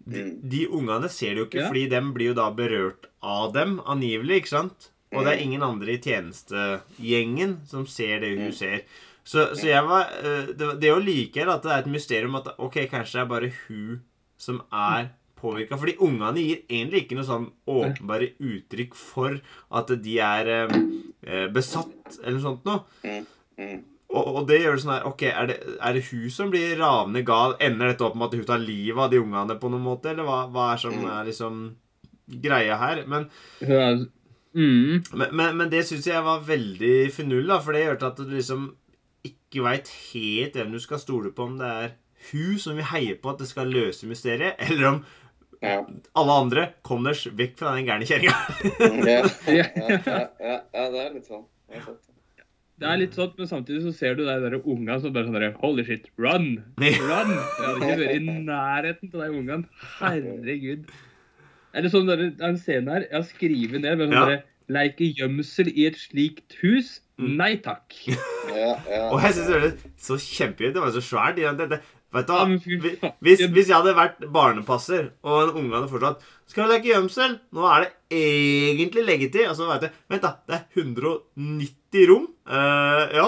De, 0.05 0.19
Mm. 0.23 0.49
de 0.49 0.67
ungene 0.67 1.09
ser 1.09 1.29
det 1.35 1.37
jo 1.37 1.45
ikke, 1.45 1.59
Ja. 1.61 1.67
fordi 1.69 1.89
dem 1.89 2.13
blir 2.13 2.27
jo 2.27 2.33
da 2.33 2.49
berørt 2.51 3.07
av 3.21 3.53
dem, 3.53 3.79
angivelig, 3.85 4.41
ikke 4.43 4.47
sant? 4.49 4.89
Og 5.13 5.23
det 5.25 5.33
er 5.33 5.37
Mm. 5.37 5.43
ingen 5.43 5.61
andre 5.63 5.87
i 5.93 5.97
tjenestegjengen 5.97 7.57
som 7.67 7.85
ser 7.85 8.19
det 8.19 8.37
hun 8.37 8.47
Mm. 8.47 8.53
ser. 8.53 8.81
Så, 9.23 9.45
så 9.55 9.67
jeg 9.69 9.83
var 9.87 10.09
eh, 10.19 10.49
Det, 10.51 10.67
det 10.83 10.89
å 10.91 10.99
like 10.99 11.39
er 11.39 11.47
at 11.53 11.63
det 11.63 11.71
er 11.71 11.83
et 11.85 11.91
mysterium 11.93 12.35
at 12.41 12.49
ok, 12.59 12.81
kanskje 12.91 13.19
det 13.19 13.21
er 13.23 13.29
bare 13.31 13.51
hun 13.67 14.01
som 14.37 14.57
er 14.75 15.11
påvirka. 15.39 15.77
Fordi 15.79 15.93
ungene 16.03 16.43
gir 16.43 16.59
egentlig 16.67 17.05
ikke 17.05 17.15
noe 17.19 17.27
sånn 17.27 17.45
åpenbare 17.71 18.33
uttrykk 18.43 18.97
for 18.99 19.37
at 19.79 19.93
de 20.03 20.17
er 20.19 20.51
eh, 20.57 20.75
eh, 21.27 21.47
besatt, 21.55 22.17
eller 22.21 22.37
noe 22.37 22.43
sånt 22.49 22.67
noe. 22.67 22.83
Mm. 23.07 23.79
Og, 24.13 24.27
og 24.37 24.47
det 24.49 24.59
gjør 24.61 24.75
det 24.75 24.81
sånn 24.83 24.91
her 24.93 25.05
Ok, 25.09 25.23
er 25.29 25.47
det, 25.49 25.55
er 25.81 25.95
det 25.97 26.03
hun 26.11 26.27
som 26.29 26.51
blir 26.53 26.75
ravende 26.77 27.23
gal? 27.25 27.55
Ender 27.63 27.89
dette 27.93 28.05
opp 28.05 28.17
med 28.19 28.27
at 28.27 28.35
hun 28.37 28.45
tar 28.51 28.61
livet 28.61 28.99
av 29.07 29.09
de 29.13 29.21
ungene 29.23 29.55
på 29.61 29.71
noen 29.73 29.87
måte? 29.87 30.11
Eller 30.11 30.27
hva, 30.27 30.43
hva 30.53 30.67
er 30.75 30.83
som 30.83 30.93
Mm. 30.99 31.07
er 31.15 31.25
liksom 31.31 31.63
greia 32.43 32.77
her? 32.77 33.01
Men, 33.09 33.25
mm, 33.63 35.03
men, 35.17 35.27
men, 35.33 35.57
men 35.57 35.69
det 35.71 35.81
syns 35.87 36.05
jeg 36.11 36.23
var 36.25 36.43
veldig 36.45 36.95
finurlig. 37.15 37.57
For 37.65 37.73
det 37.75 37.85
gjør 37.87 38.03
at 38.11 38.21
du 38.21 38.29
liksom 38.35 38.67
ikke 39.23 39.63
veit 39.63 39.89
helt 40.13 40.53
hvem 40.57 40.71
du 40.75 40.79
skal 40.83 40.99
stole 40.99 41.31
på, 41.31 41.45
om 41.49 41.57
det 41.59 41.67
er 41.69 41.91
hun 42.31 42.57
som 42.59 42.75
vil 42.79 42.87
heie 42.93 43.15
på 43.19 43.29
at 43.33 43.39
det 43.43 43.47
skal 43.49 43.67
løse 43.71 44.07
mysteriet, 44.07 44.55
eller 44.69 44.87
om 44.93 45.03
Ja. 45.63 45.77
alle 46.19 46.33
andre 46.43 46.63
kommer 46.83 47.13
deg 47.15 47.37
vekk 47.39 47.53
fra 47.59 47.75
den 47.77 47.85
gærne 47.87 48.07
kjerringa. 48.07 48.35
Ja. 49.07 49.21
Ja, 49.47 49.67
ja, 49.77 49.99
ja, 50.39 50.57
ja, 50.73 50.89
det 50.91 50.99
er 51.05 51.13
litt 51.13 51.27
sånn. 51.29 51.45
Det 51.69 51.79
er. 51.79 51.95
Det 52.83 52.89
er 52.89 52.97
litt 52.99 53.13
sånn, 53.15 53.29
men 53.37 53.47
samtidig 53.47 53.83
så 53.85 53.91
ser 53.95 54.15
du 54.17 54.23
de 54.25 54.33
der 54.43 54.57
ungene 54.59 54.97
som 54.99 55.13
bare 55.15 55.27
sånn 55.29 55.37
der 55.37 55.53
Holy 55.61 55.85
shit, 55.87 56.07
run! 56.19 56.57
Run! 56.81 56.81
Jeg 56.81 56.97
hadde 56.97 57.75
ikke 57.77 57.99
vært 58.01 58.15
i 58.17 58.33
nærheten 58.49 59.11
av 59.13 59.21
de 59.21 59.29
ungene. 59.37 59.67
Herregud. 60.01 60.89
Er 61.73 61.85
det 61.85 61.91
sånn 61.93 62.09
der, 62.09 62.17
det 62.25 62.41
er 62.43 62.49
en 62.51 62.57
scene 62.61 62.91
her 62.93 63.05
Jeg 63.07 63.15
har 63.15 63.23
skrevet 63.29 63.79
ned 63.81 63.97
med 63.97 64.09
sånn 64.09 64.17
Ja. 64.17 64.25
derre 64.25 64.43
Leke 64.73 65.07
gjemsel 65.15 65.69
i 65.71 65.85
et 65.87 65.95
slikt 66.01 66.53
hus? 66.61 66.99
Mm. 67.20 67.34
Nei 67.38 67.51
takk. 67.63 67.93
Ja, 68.53 68.74
ja. 68.86 69.05
Og 69.10 69.22
jeg 69.24 69.34
syns 69.38 69.48
det 69.50 69.60
var 69.60 69.72
så 70.05 70.15
kjempegøy. 70.20 70.72
Det 70.75 70.82
var 70.84 70.91
så 70.93 71.01
svært. 71.01 71.38
Det, 71.39 71.67
det, 71.72 71.77
vet 72.13 72.27
du 72.27 72.34
hva? 72.34 72.43
Hvis, 73.25 73.41
hvis 73.50 73.70
jeg 73.72 73.74
hadde 73.77 73.93
vært 73.98 74.20
barnepasser, 74.36 75.08
og 75.25 75.38
en 75.48 75.53
unge 75.62 75.74
hadde 75.74 75.89
fortsatt 75.89 76.25
Skal 76.51 76.67
du 76.67 76.74
leke 76.74 76.91
gjemsel? 76.91 77.38
Nå 77.55 77.65
er 77.72 77.86
det 77.86 78.20
egentlig 78.20 79.05
leggetid. 79.08 79.48
Og 79.50 79.55
så 79.58 79.70
vet 79.72 79.88
jeg 79.88 79.96
Vent, 80.13 80.27
da. 80.27 80.34
Det 80.46 80.60
er 80.60 80.84
190 80.84 82.05
rom. 82.12 82.27
Uh, 82.46 83.05
ja. 83.15 83.27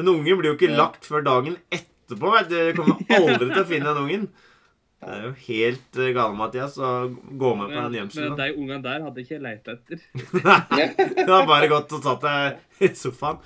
Den 0.00 0.10
ungen 0.10 0.40
blir 0.40 0.50
jo 0.52 0.56
ikke 0.58 0.72
Ja. 0.72 0.78
lagt 0.80 1.06
før 1.06 1.22
dagen 1.26 1.58
etterpå. 1.70 2.32
Vet 2.38 2.50
du. 2.50 2.56
Jeg 2.58 2.76
kommer 2.80 2.98
aldri 3.20 3.50
til 3.52 3.62
å 3.62 3.68
finne 3.70 3.92
den 3.92 4.02
ungen. 4.08 4.26
Det 5.04 5.12
er 5.18 5.24
jo 5.26 5.32
helt 5.44 5.98
uh, 6.00 6.06
gale, 6.16 6.32
Mathias, 6.38 6.78
å 6.80 6.90
gå 7.12 7.50
med 7.58 7.72
på 7.74 7.82
den 7.84 7.96
gjemselen. 7.98 8.36
de 8.38 8.46
ungene 8.56 8.80
der 8.84 9.04
hadde 9.04 9.20
ikke 9.20 9.34
jeg 9.36 9.44
lett 9.44 9.68
etter. 9.68 10.00
Det 11.18 11.28
har 11.28 11.46
bare 11.48 11.68
gått 11.68 11.92
og 11.92 12.02
tatt 12.06 12.24
deg 12.24 12.88
i 12.88 12.90
sofaen. 12.96 13.42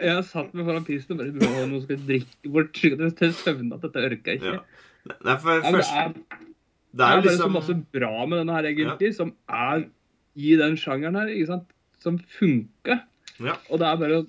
Jeg 0.00 0.16
har 0.16 0.24
satt 0.26 0.54
meg 0.56 0.66
foran 0.66 0.86
pisten 0.86 1.14
og 1.14 1.20
bare 1.20 1.50
«Å, 1.60 1.64
Nå 1.68 1.82
skal 1.84 1.98
jeg 1.98 2.06
drikke 2.08 2.52
bort 2.54 2.70
til 2.74 3.34
søvne 3.36 3.76
at 3.76 3.84
dette 3.84 4.04
orker 4.08 4.38
ikke. 4.38 4.54
Ja. 4.56 5.14
Nei, 5.26 5.36
for 5.42 5.60
Ja, 5.60 5.70
men 5.70 5.80
det 5.80 5.86
er, 6.00 6.10
Det 6.10 6.98
det 6.98 7.04
er 7.04 7.10
er 7.10 7.20
jo 7.20 7.22
bare 7.22 7.22
så 7.22 7.36
liksom 7.36 7.54
masse 7.58 7.76
bra 7.94 8.12
med 8.26 8.40
denne 8.40 8.56
her, 8.56 8.68
egentlig, 8.72 9.12
som 9.16 9.34
er 9.46 9.84
i 10.40 10.56
den 10.58 10.76
sjangeren 10.80 11.20
her, 11.20 11.30
ikke 11.30 11.52
sant? 11.52 11.68
Som 12.02 12.16
funker. 12.40 13.02
Ja. 13.38 13.58
Og 13.68 13.78
det 13.82 13.86
er 13.86 14.00
bare 14.00 14.22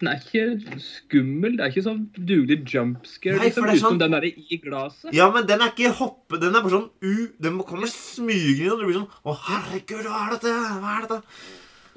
Den 0.00 0.08
er 0.10 0.18
ikke 0.18 0.80
skummel. 0.82 1.56
Det 1.58 1.64
er 1.66 1.72
ikke 1.72 1.84
sånn 1.86 2.00
dugelig 2.18 2.56
jumpscare, 2.72 3.38
Nei, 3.38 3.48
liksom, 3.50 3.68
sånn- 3.82 4.00
den 4.02 4.14
derre 4.16 4.30
i 4.30 4.58
glasset. 4.62 5.12
Ja, 5.14 5.28
men 5.34 5.46
den 5.46 5.62
er 5.64 5.70
ikke 5.72 5.92
hoppe... 6.00 6.38
Den 6.42 6.54
er 6.58 6.62
bare 6.66 6.74
sånn 6.76 6.90
u... 7.02 7.28
Den 7.42 7.58
kommer 7.66 7.90
smygende, 7.92 8.74
og 8.74 8.82
du 8.82 8.86
blir 8.88 8.98
sånn 9.00 9.10
Å, 9.22 9.34
herregud, 9.48 10.06
hva 10.06 10.20
er 10.26 10.36
dette? 10.36 10.54
Hva 10.82 10.94
er 10.98 11.06
dette? 11.08 11.20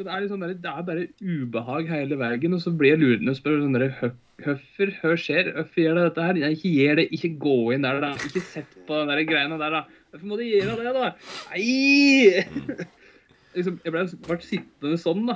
Det, 0.01 0.07
er 0.09 0.23
liksom 0.23 0.41
sånn 0.41 0.53
det 0.63 0.71
er 0.71 0.85
bare 0.87 1.07
ubehag 1.21 1.89
hele 1.91 2.17
veien, 2.17 2.55
og 2.57 2.61
så 2.63 2.71
blir 2.73 2.95
jeg 2.95 3.01
lurende 3.03 3.33
og 3.35 3.37
spør 3.37 3.59
sånn 3.61 3.75
derre 3.77 3.91
«Hø- 3.99 4.15
Høffer, 4.41 4.89
hva 5.03 5.11
skjer? 5.21 5.51
Hvorfor 5.53 5.83
gjør 5.83 5.97
det 5.99 6.03
dette 6.07 6.23
her? 6.25 6.37
Jeg 6.41 6.55
ikke 6.57 6.69
gjør 6.73 6.95
det. 6.97 7.03
Ikke 7.13 7.29
gå 7.43 7.57
inn 7.75 7.83
der, 7.85 7.99
da. 8.01 8.07
Ikke 8.25 8.41
sett 8.41 8.71
på 8.87 8.97
den 8.97 9.11
der 9.11 9.19
greiene 9.29 9.59
der, 9.61 9.75
da. 9.75 9.81
Hvorfor 10.09 10.31
må 10.31 10.39
du 10.39 10.47
gjøre 10.47 10.79
det, 10.79 10.93
da? 10.95 11.11
Nei! 11.51 12.87
liksom, 13.55 13.77
jeg 13.85 13.93
ble, 13.93 14.03
ble 14.25 14.37
sittende 14.47 14.97
sånn, 15.03 15.27
da. 15.29 15.35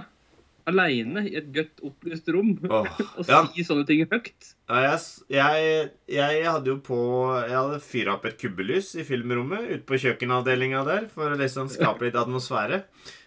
Aleine 0.69 1.21
i 1.29 1.35
et 1.37 1.51
godt 1.53 1.83
opplyst 1.85 2.29
rom 2.33 2.55
oh, 2.69 2.87
og 3.19 3.27
ja. 3.29 3.43
si 3.53 3.65
sånne 3.67 3.85
ting 3.85 4.01
høyt. 4.09 4.47
Ja, 4.71 4.79
jeg, 4.87 5.01
jeg, 5.35 5.91
jeg 6.15 6.47
hadde 6.49 6.71
jo 6.73 6.79
på 6.85 6.97
Jeg 7.45 7.53
hadde 7.53 7.81
fyra 7.85 8.15
opp 8.17 8.25
et 8.25 8.39
kubbelys 8.41 8.95
i 8.97 9.05
filmrommet 9.05 9.67
ute 9.69 9.83
på 9.85 9.99
kjøkkenavdelinga 10.01 10.81
der 10.87 11.05
for 11.11 11.35
å 11.35 11.37
liksom 11.39 11.69
skape 11.69 12.07
litt 12.07 12.17
atmosfære. 12.17 12.81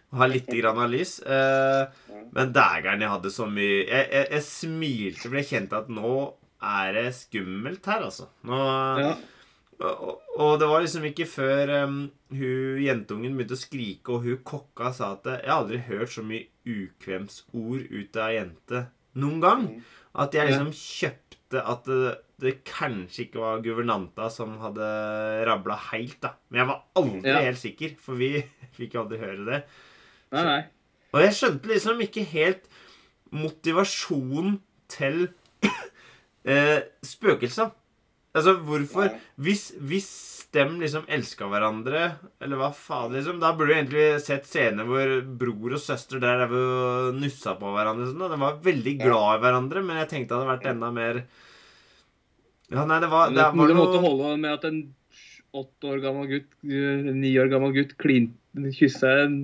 Og 0.09 0.22
ha 0.22 0.27
litt 0.31 0.48
grann 0.48 0.81
av 0.81 0.90
lys. 0.90 1.18
Eh, 1.20 2.05
men 2.33 2.53
dægeren, 2.57 3.03
jeg 3.05 3.12
hadde 3.12 3.31
så 3.33 3.46
mye 3.48 3.83
jeg, 3.85 4.05
jeg, 4.09 4.27
jeg 4.35 4.44
smilte 4.46 5.27
for 5.29 5.38
jeg 5.38 5.51
kjente 5.53 5.79
at 5.83 5.90
nå 5.92 6.12
er 6.59 6.94
det 6.96 7.09
skummelt 7.14 7.85
her, 7.87 8.07
altså. 8.09 8.27
Nå, 8.48 8.57
Ja. 8.98 9.12
og, 9.87 10.24
og 10.42 10.57
det 10.59 10.66
var 10.66 10.83
liksom 10.83 11.05
ikke 11.07 11.27
før 11.31 11.70
um, 11.85 11.98
hun 12.35 12.81
jentungen 12.83 13.37
begynte 13.38 13.55
å 13.55 13.61
skrike, 13.61 14.16
og 14.16 14.27
hun 14.27 14.40
kokka 14.42 14.90
sa 14.96 15.12
at 15.14 15.29
Jeg 15.37 15.46
har 15.46 15.61
aldri 15.61 15.79
hørt 15.87 16.11
så 16.16 16.24
mye 16.27 16.48
ukvemsord 16.68 17.88
ut 17.90 18.16
av 18.20 18.33
jente 18.37 18.85
noen 19.18 19.40
gang. 19.42 19.66
At 20.18 20.35
jeg 20.37 20.50
liksom 20.50 20.70
kjøpte 20.74 21.62
at 21.64 21.87
det, 21.88 22.14
det 22.42 22.52
kanskje 22.68 23.24
ikke 23.26 23.40
var 23.40 23.62
guvernanta 23.64 24.28
som 24.33 24.57
hadde 24.62 24.87
rabla 25.48 25.76
helt, 25.90 26.18
da. 26.22 26.35
Men 26.50 26.61
jeg 26.62 26.68
var 26.70 26.83
aldri 27.00 27.31
Ja. 27.33 27.40
helt 27.46 27.59
sikker, 27.62 27.94
for 28.02 28.20
vi 28.20 28.33
fikk 28.78 28.98
aldri 29.00 29.18
høre 29.22 29.44
det. 29.48 29.62
Nei, 30.37 30.44
nei. 30.44 30.61
Og 31.14 31.22
jeg 31.24 31.37
skjønte 31.38 31.70
liksom 31.72 32.02
ikke 32.04 32.24
helt 32.35 32.66
motivasjonen 33.33 34.59
til 34.92 35.28
eh, 36.44 36.81
spøkelser. 37.04 37.70
Altså, 38.37 38.54
hvorfor 38.61 39.09
hvis, 39.40 39.70
hvis 39.81 40.11
de 40.56 40.64
liksom 40.80 41.04
elska 41.12 41.46
hverandre, 41.50 42.04
eller 42.40 42.61
hva 42.61 42.70
faen, 42.72 43.12
liksom 43.12 43.40
Da 43.42 43.50
burde 43.56 43.74
du 43.74 43.76
egentlig 43.76 44.06
sett 44.24 44.46
scener 44.48 44.87
hvor 44.88 45.11
bror 45.40 45.76
og 45.76 45.82
søster 45.82 46.22
der 46.22 46.40
drev 46.40 46.54
og 46.56 47.18
nussa 47.20 47.52
på 47.58 47.72
hverandre. 47.74 48.08
Sånn, 48.08 48.24
og 48.24 48.32
De 48.32 48.40
var 48.40 48.62
veldig 48.64 48.94
glad 49.02 49.34
i 49.34 49.42
hverandre, 49.44 49.84
men 49.84 50.00
jeg 50.02 50.11
tenkte 50.14 50.32
det 50.32 50.38
hadde 50.38 50.52
vært 50.54 50.70
enda 50.72 50.92
mer 50.94 51.20
Ja, 52.68 52.84
nei, 52.84 53.00
det 53.00 53.11
var, 53.12 53.28
det 53.32 53.40
det, 53.40 53.50
var 53.56 53.70
det 53.70 53.76
måtte 53.76 54.00
holde 54.04 54.37
med 54.40 54.56
at 54.56 54.64
en 54.68 54.80
åtte 55.58 55.88
år 55.88 56.02
gammel 56.04 56.26
gutt, 56.28 56.50
eh, 56.68 57.06
ni 57.16 57.30
år 57.40 57.48
gammel 57.52 57.72
gutt, 57.76 57.94
klin, 58.00 58.30
kysse 58.76 59.08
en 59.24 59.37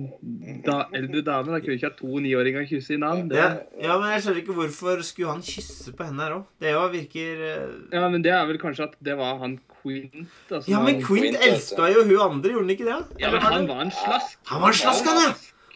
da, 0.65 0.83
eldre 0.93 1.23
dame. 1.25 1.53
Da 1.53 1.61
kunne 1.61 1.77
ikke 1.77 1.89
ha 1.89 1.97
to 1.97 2.21
niåringer 2.21 2.67
kysse 2.69 2.97
i 2.97 3.01
navn. 3.01 3.29
Det, 3.31 3.39
ja, 3.41 3.49
ja, 3.81 3.95
men 4.01 4.13
jeg 4.13 4.25
skjønner 4.25 4.41
ikke 4.43 4.57
hvorfor 4.59 5.01
skulle 5.05 5.37
han 5.37 5.45
kysse 5.45 5.95
på 5.97 6.05
henne 6.05 6.25
her 6.25 6.37
òg. 6.39 6.51
Det 6.61 6.75
jo 6.75 6.83
virker 6.93 7.45
eh, 7.49 7.79
ja, 7.93 8.05
men 8.09 8.25
det 8.25 8.33
er 8.35 8.45
vel 8.49 8.61
kanskje 8.61 8.89
at 8.89 8.99
det 9.05 9.17
var 9.21 9.41
han 9.41 9.57
Quint. 9.85 10.15
Altså, 10.49 10.65
Ja, 10.73 10.81
men 10.83 10.99
Quint 11.03 11.29
Quint, 11.29 11.37
vet 11.37 11.47
elska 11.53 11.89
jo 11.93 12.03
hun 12.09 12.15
andre, 12.25 12.51
gjorde 12.55 12.65
han 12.65 12.75
ikke 12.75 12.87
det? 12.89 13.21
Ja, 13.23 13.31
men 13.31 13.41
han 13.45 13.67
var 13.69 13.81
en 13.85 13.91
slask. 13.93 14.37
Han 14.51 14.61
var 14.65 14.73
en 14.73 14.79
slask, 14.81 15.05
han, 15.13 15.21
ja! 15.23 15.33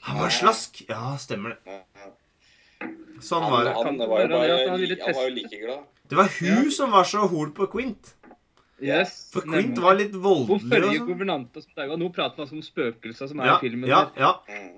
Han 0.09 0.17
var 0.23 0.25
en 0.31 0.37
slask. 0.41 0.81
Ja, 0.89 1.01
stemmer 1.21 1.55
det. 1.55 1.79
Sånn 3.19 3.43
var 3.51 3.65
det. 3.67 3.73
han 3.75 3.97
var 3.99 4.21
jo 4.23 4.29
bare 4.31 4.59
han 4.69 4.79
var 4.79 5.27
jo 5.27 5.33
like 5.35 5.59
glad. 5.59 5.83
Det 6.09 6.17
var 6.17 6.29
hun 6.39 6.69
som 6.73 6.91
var 6.95 7.03
så 7.05 7.25
hol 7.29 7.51
på 7.53 7.67
Quint. 7.69 8.13
Yes, 8.79 9.17
For 9.33 9.43
Quint 9.43 9.73
nemlig. 9.75 9.83
var 9.83 9.97
litt 9.99 10.13
Hun 10.15 10.21
voldelig. 10.23 10.61
forrige 10.71 10.87
og 10.89 10.95
sånn. 11.01 11.07
guvernanta 11.09 11.61
som 11.65 11.73
daua. 11.75 11.97
Nå 11.99 12.07
prater 12.15 12.37
man 12.39 12.45
altså 12.47 12.55
om 12.55 12.63
spøkelser 12.63 13.27
som 13.27 13.41
er 13.43 13.49
Ja, 13.49 13.55
i 13.57 13.59
filmen. 13.65 13.89
ja, 13.91 14.05
ja. 14.17 14.31
Mm. 14.47 14.77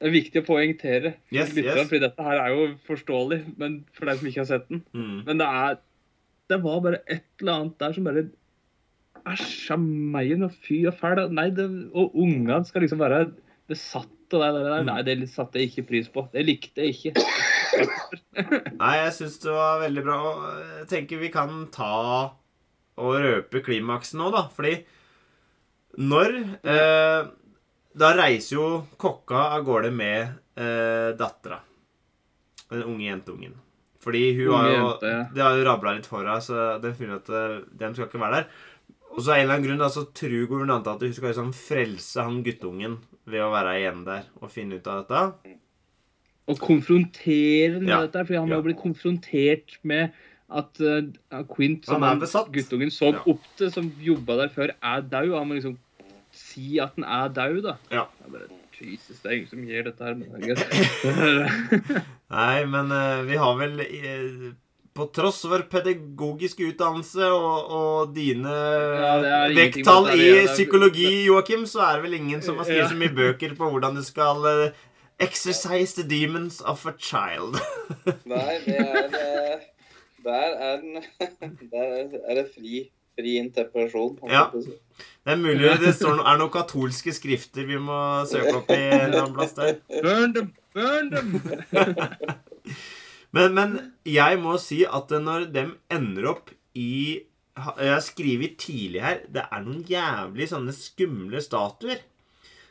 Det 0.00 0.08
er 0.08 0.12
viktig 0.14 0.40
å 0.42 0.46
poengtere. 0.46 1.14
Yes, 1.32 1.52
yes. 1.56 1.88
Fordi 1.88 2.00
dette 2.00 2.22
her 2.24 2.40
er 2.40 2.48
jo 2.54 2.64
forståelig 2.88 3.38
men 3.60 3.76
for 3.92 4.06
deg 4.08 4.18
som 4.18 4.28
ikke 4.28 4.40
har 4.40 4.48
sett 4.50 4.66
den. 4.72 4.82
Mm. 4.94 5.24
Men 5.28 5.38
det 5.38 5.46
er 5.46 5.78
Det 6.48 6.62
var 6.62 6.80
bare 6.80 7.00
et 7.10 7.24
eller 7.40 7.52
annet 7.60 7.78
der 7.78 7.92
som 7.92 8.04
bare 8.04 8.30
Æsj 9.26 9.72
a 9.74 9.76
meg 9.80 10.34
og 10.38 10.52
fy 10.62 10.84
og 10.86 10.94
fæl. 11.00 11.24
Nei, 11.34 11.48
det, 11.54 11.66
og 11.96 12.14
ungene 12.14 12.62
skal 12.66 12.84
liksom 12.84 13.02
være 13.02 13.24
besatt 13.70 14.36
av 14.36 14.56
det 14.56 14.64
der. 14.66 14.84
Nei, 14.86 15.00
det 15.06 15.16
satte 15.30 15.60
jeg 15.60 15.72
ikke 15.72 15.88
pris 15.90 16.10
på. 16.12 16.26
Det 16.32 16.44
likte 16.46 16.86
jeg 16.86 16.94
ikke. 16.94 17.26
Nei, 18.82 18.94
jeg 19.02 19.14
syns 19.18 19.40
det 19.42 19.54
var 19.54 19.82
veldig 19.82 20.04
bra. 20.06 20.18
Jeg 20.80 20.90
tenker 20.92 21.22
vi 21.22 21.32
kan 21.34 21.66
ta 21.74 21.94
og 22.96 23.18
røpe 23.22 23.62
klimaksen 23.66 24.22
nå, 24.22 24.30
da. 24.34 24.46
Fordi 24.54 24.78
når 25.96 26.34
eh, 26.68 27.28
Da 27.96 28.10
reiser 28.12 28.58
jo 28.58 28.66
kokka 29.00 29.46
av 29.56 29.62
gårde 29.64 29.90
med 29.94 30.34
eh, 30.60 31.12
dattera. 31.16 31.62
Den 32.68 32.82
unge 32.84 33.06
jenteungen. 33.06 33.54
Fordi 34.04 34.22
hun 34.36 34.52
har 34.52 34.68
jo 34.68 34.74
jente, 34.76 35.10
ja. 35.10 35.22
Det 35.34 35.42
har 35.42 35.56
jo 35.58 35.64
rabla 35.66 35.94
litt 35.96 36.06
for 36.06 36.20
henne, 36.20 36.36
så 36.44 36.76
den 36.82 36.94
finner 36.98 37.22
at 37.22 37.30
eh, 37.32 37.56
de 37.72 37.88
skal 37.94 38.06
ikke 38.06 38.20
være 38.22 38.42
der. 38.42 38.50
Og 39.16 39.22
så 39.24 39.32
av 39.32 39.38
en 39.38 39.46
eller 39.46 39.54
annen 39.56 39.64
grunn 39.64 39.80
da, 39.80 39.88
så 39.92 40.02
tror 40.12 40.48
guvernanta 40.50 40.92
at 40.92 41.04
hun 41.06 41.14
skal 41.16 41.30
liksom 41.30 41.52
frelse 41.56 42.20
han 42.20 42.42
guttungen 42.44 42.98
ved 43.24 43.40
å 43.40 43.48
være 43.54 43.78
igjen 43.80 44.02
der 44.04 44.26
og 44.42 44.52
finne 44.52 44.76
ut 44.76 44.90
av 44.92 45.06
dette. 45.06 45.54
Og 46.46 46.60
konfrontere 46.62 47.80
med 47.80 47.88
Ja, 47.90 48.02
dette, 48.04 48.26
fordi 48.28 48.38
han 48.38 48.52
ja. 48.52 48.58
har 48.58 48.66
blitt 48.66 48.78
konfrontert 48.82 49.78
med 49.82 50.12
at 50.46 50.78
uh, 50.78 51.42
Quint, 51.50 51.88
som 51.88 52.04
Han 52.06 52.20
guttungen 52.52 52.92
så 52.92 53.14
Ja. 53.16 53.22
opp 53.26 53.42
til, 53.56 53.72
som 53.72 53.88
jobba 53.98 54.36
der 54.44 54.52
før, 54.52 54.70
er 54.82 55.00
død. 55.00 55.32
Han 55.34 55.48
må 55.48 55.56
liksom 55.56 55.78
si 56.30 56.78
at 56.78 56.92
han 56.94 57.04
er 57.08 57.32
død, 57.32 57.62
da. 57.64 57.74
Ja. 57.90 58.04
Jeg 58.22 58.32
bare, 58.32 58.48
Jesus, 58.76 59.18
det 59.22 59.30
er 59.30 59.34
ingen 59.40 59.48
som 59.48 59.64
gjør 59.64 59.84
dette 59.88 60.04
her. 60.04 60.14
Men. 60.14 60.28
Nei, 62.36 62.64
men 62.68 62.92
uh, 62.92 63.24
vi 63.26 63.40
har 63.40 63.56
vel 63.58 63.80
eh, 63.80 64.52
På 64.96 65.04
tross 65.12 65.42
for 65.44 65.62
pedagogisk 65.70 66.60
utdannelse 66.64 67.26
og, 67.28 67.70
og 67.78 68.14
dine 68.16 68.52
Ja, 68.56 69.42
vekttall 69.52 70.08
i 70.16 70.30
psykologi, 70.54 71.10
Joakim, 71.26 71.66
så 71.68 71.82
er 71.84 71.98
det 71.98 72.06
vel 72.08 72.18
ingen 72.20 72.40
som 72.44 72.56
har 72.60 72.64
skrevet 72.68 72.86
Ja. 72.86 72.90
så 72.92 72.98
mye 73.02 73.12
bøker 73.16 73.52
på 73.58 73.68
hvordan 73.74 73.98
du 73.98 74.02
skal 74.06 74.44
eh, 74.52 74.82
Exercise 75.20 75.96
the 75.96 76.04
demons 76.08 76.58
of 76.60 76.82
a 76.88 76.92
child. 76.98 77.56
Nei, 78.32 78.58
det 78.66 78.80
er 78.80 79.14
eh, 79.20 79.62
Der 80.26 80.56
er 80.70 80.76
den 80.82 80.98
Der 81.72 81.86
er- 82.02 82.34
det 82.40 82.46
fri, 82.56 82.82
fri 83.16 83.36
interpretasjon. 83.40 84.18
Ja. 84.28 84.46
Det 84.52 85.32
er 85.32 85.40
mulig 85.40 85.72
det 85.80 85.94
står 85.96 86.18
no, 86.18 86.26
er 86.28 86.36
noen 86.40 86.52
katolske 86.52 87.12
skrifter 87.16 87.64
vi 87.68 87.78
må 87.80 87.96
søke 88.28 88.52
opp 88.60 88.68
i 88.70 88.76
en 88.80 89.06
eller 89.06 89.22
annen 89.24 89.34
plass 89.38 89.56
der. 89.56 89.78
Burn 90.04 90.34
them! 90.36 90.52
Burn 90.76 91.08
them! 91.10 91.40
Men, 93.36 93.54
men 93.56 93.72
jeg 94.08 94.38
må 94.40 94.54
si 94.62 94.82
at 94.86 95.10
når 95.12 95.48
dem 95.54 95.74
ender 95.92 96.30
opp 96.32 96.52
i 96.78 97.22
Jeg 97.56 97.88
har 97.90 98.02
skrevet 98.04 98.56
tidlig 98.60 99.00
her 99.04 99.22
Det 99.32 99.42
er 99.48 99.62
noen 99.64 99.82
jævlig 99.88 100.46
sånne 100.50 100.74
skumle 100.76 101.40
statuer. 101.44 102.02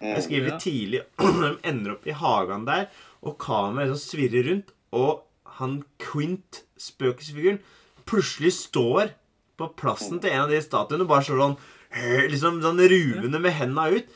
Jeg 0.01 0.23
skriver 0.25 0.53
Ja. 0.53 0.57
tidlig 0.61 1.01
De 1.41 1.51
ender 1.65 1.95
opp 1.95 2.05
i 2.07 2.15
hagen 2.17 2.65
der, 2.67 2.87
og 3.25 3.37
kameraet 3.41 3.89
liksom 3.93 4.03
svirrer 4.03 4.45
rundt, 4.49 4.73
og 4.93 5.23
han 5.57 5.79
Quint, 6.03 6.63
spøkelsesfiguren, 6.77 7.61
plutselig 8.05 8.51
står 8.57 9.13
på 9.57 9.69
plassen 9.79 10.19
til 10.21 10.33
en 10.35 10.43
av 10.45 10.51
de 10.51 10.59
statuene 10.61 11.07
bare 11.09 11.25
sånn 11.25 11.57
Liksom 12.29 12.59
sånn 12.61 12.81
ruvende 12.91 13.39
med 13.39 13.55
henda 13.55 13.85
ut. 13.93 14.09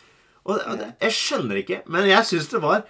Og 0.46 0.60
og 0.60 0.82
jeg 0.84 1.14
skjønner 1.16 1.62
ikke, 1.62 1.82
men 1.88 2.10
jeg 2.10 2.28
syns 2.28 2.50
det 2.52 2.60
var 2.62 2.84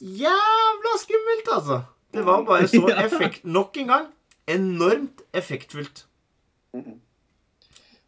jævla 0.00 0.94
skummelt, 1.02 1.50
altså. 1.52 1.80
Det 2.12 2.24
var 2.26 2.42
bare 2.44 2.66
så 2.68 2.86
effekt 3.06 3.44
Nok 3.44 3.76
en 3.84 3.86
gang 3.94 4.06
enormt 4.50 5.20
effektfullt. 5.36 6.06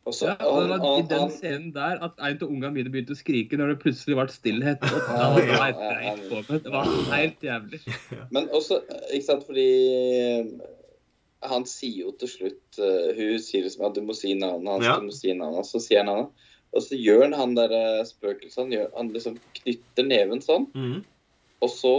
Og 0.04 0.14
så 0.14 0.26
Ja, 0.32 0.46
og 0.46 0.62
det 0.62 0.70
var 0.80 0.98
I 0.98 1.02
den 1.06 1.30
scenen 1.30 1.68
der 1.74 2.00
at 2.02 2.16
en 2.18 2.38
av 2.42 2.48
ungene 2.48 2.72
mine 2.74 2.90
begynte 2.90 3.14
å 3.14 3.18
skrike 3.20 3.58
når 3.60 3.70
det 3.72 3.78
plutselig 3.84 4.16
ble 4.18 4.24
stillhet. 4.34 4.82
Og 4.82 5.04
da 5.06 5.28
var 5.30 5.42
ja. 5.46 6.14
Det 6.50 6.72
var 6.74 6.88
helt 7.12 7.44
jævlig. 7.46 7.80
Men 8.34 8.48
også, 8.50 8.80
ikke 9.14 9.26
sant, 9.28 9.46
fordi 9.46 9.66
eh, 9.94 10.50
han 11.52 11.66
sier 11.70 12.08
jo 12.08 12.14
til 12.18 12.30
slutt 12.32 12.80
eh, 12.82 13.12
Hun 13.18 13.38
sier 13.42 13.62
liksom 13.68 13.86
at 13.86 13.94
du 13.94 14.02
må 14.06 14.16
si 14.18 14.34
navnet 14.34 14.72
hans, 14.74 14.88
Ja. 14.88 14.96
du 14.98 15.06
må 15.06 15.14
si 15.14 15.30
navnet 15.38 15.60
hans. 15.62 15.70
Så 15.76 15.82
sier 15.86 16.02
han 16.02 16.10
navnet. 16.10 16.48
Og 16.72 16.82
så 16.82 16.98
gjør 16.98 17.22
han 17.28 17.38
han 17.38 17.54
der 17.60 17.76
eh, 17.78 18.02
spøkelset 18.08 18.58
han, 18.64 18.74
gjør, 18.74 18.90
han 18.98 19.14
liksom 19.14 19.38
knytter 19.60 20.08
neven 20.10 20.42
sånn, 20.42 20.66
Mm. 20.74 21.04
og 21.62 21.70
så 21.70 21.94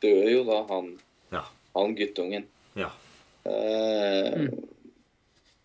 dør 0.00 0.28
jo 0.32 0.44
da 0.48 0.62
han. 0.72 0.94
Han 1.76 1.94
guttungen. 1.98 2.46
Ja. 2.76 2.90
Eh, 3.46 4.46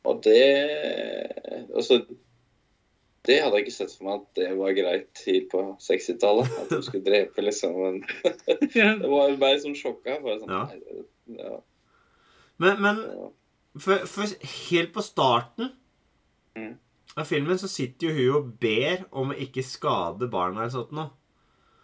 Og 0.05 0.21
det 0.23 0.41
Altså 1.75 1.99
Det 3.25 3.35
hadde 3.41 3.55
jeg 3.59 3.65
ikke 3.67 3.73
sett 3.75 3.91
for 3.97 4.07
meg 4.07 4.15
at 4.21 4.39
det 4.39 4.47
var 4.57 4.73
greit 4.77 5.09
tid 5.17 5.47
på 5.51 5.59
60-tallet. 5.81 6.49
At 6.63 6.71
du 6.73 6.81
skulle 6.85 7.05
drepe 7.05 7.43
liksom 7.45 7.75
Men 7.77 7.99
Det 9.03 9.09
var 9.11 9.35
bare 9.41 9.59
sånn 9.61 9.77
sjokka. 9.77 10.19
Bare 10.23 10.39
sånn, 10.41 10.49
Ja. 10.49 10.63
nei, 10.71 11.37
ja, 11.41 11.59
Men, 12.61 12.81
men 12.81 13.03
for, 13.81 14.03
for 14.09 14.33
helt 14.71 14.93
på 14.97 15.03
starten 15.05 15.71
Mm. 16.51 16.73
av 17.15 17.23
filmen 17.29 17.55
så 17.55 17.67
sitter 17.71 18.09
jo 18.09 18.13
hun 18.17 18.35
og 18.41 18.47
ber 18.59 19.05
om 19.15 19.29
å 19.31 19.35
ikke 19.39 19.63
skade 19.63 20.27
barna 20.27 20.65
eller 20.65 20.73
sånt 20.73 20.89
noe. 20.91 21.07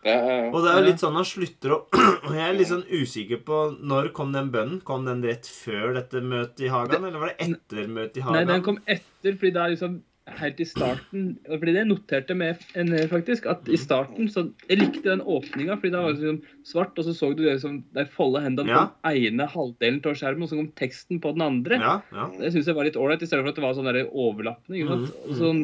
Og 0.06 0.58
det 0.64 0.72
er 0.72 0.78
jo 0.78 0.86
litt 0.88 1.02
sånn 1.02 1.16
han 1.18 1.26
slutter 1.28 1.74
å 1.74 1.78
Og 2.28 2.34
jeg 2.36 2.44
er 2.46 2.54
litt 2.58 2.70
sånn 2.70 2.86
usikker 2.88 3.42
på 3.48 3.62
når 3.82 4.12
kom 4.16 4.32
den 4.36 4.52
bønnen. 4.54 4.82
Kom 4.88 5.08
den 5.08 5.24
rett 5.26 5.48
før 5.50 5.96
dette 5.98 6.22
møtet 6.24 6.68
i 6.68 6.72
Hagan, 6.72 7.04
eller 7.10 7.20
var 7.20 7.34
det 7.34 7.48
etter 7.50 7.88
møtet 7.92 8.22
i 8.22 8.28
Nei, 8.32 8.46
den 8.48 8.64
kom 8.64 8.78
etter, 8.86 9.34
fordi 9.40 9.52
da 9.58 9.68
liksom 9.74 9.98
helt 10.38 10.58
i 10.60 10.66
starten 10.68 11.28
Fordi 11.48 11.72
det 11.72 11.86
noterte 11.88 12.36
en 12.36 12.90
faktisk, 13.08 13.46
at 13.48 13.68
i 13.72 13.78
starten 13.80 14.28
så 14.28 14.42
Jeg 14.68 14.82
likte 14.82 15.06
den 15.08 15.22
åpninga, 15.24 15.78
fordi 15.80 15.94
da 15.94 16.02
var 16.04 16.12
det 16.18 16.20
liksom 16.20 16.42
svart, 16.68 16.98
og 17.00 17.08
så 17.08 17.14
så 17.16 17.30
du 17.34 17.46
liksom 17.46 17.78
de 17.96 18.04
folde 18.12 18.42
hendene 18.44 18.68
Ja. 18.74 18.82
på 18.92 19.14
den 19.14 19.24
ene 19.32 19.48
halvdelen 19.48 20.02
av 20.04 20.18
skjermen, 20.20 20.44
og 20.44 20.50
så 20.52 20.60
kom 20.60 20.68
teksten 20.76 21.22
på 21.24 21.32
den 21.36 21.46
andre. 21.48 21.80
Ja, 21.80 22.02
ja. 22.12 22.28
Det 22.42 22.52
syns 22.54 22.68
jeg 22.68 22.76
var 22.76 22.84
litt 22.90 23.00
ålreit, 23.00 23.24
i 23.24 23.30
stedet 23.30 23.44
for 23.46 23.50
at 23.54 23.56
det 23.56 23.64
var 23.64 23.74
sånn 23.80 23.88
der 23.88 24.04
overlappende. 24.12 24.76
ikke 24.82 24.90
sant? 24.94 25.16
Mhm, 25.16 25.30
Og 25.32 25.40
sånn 25.40 25.64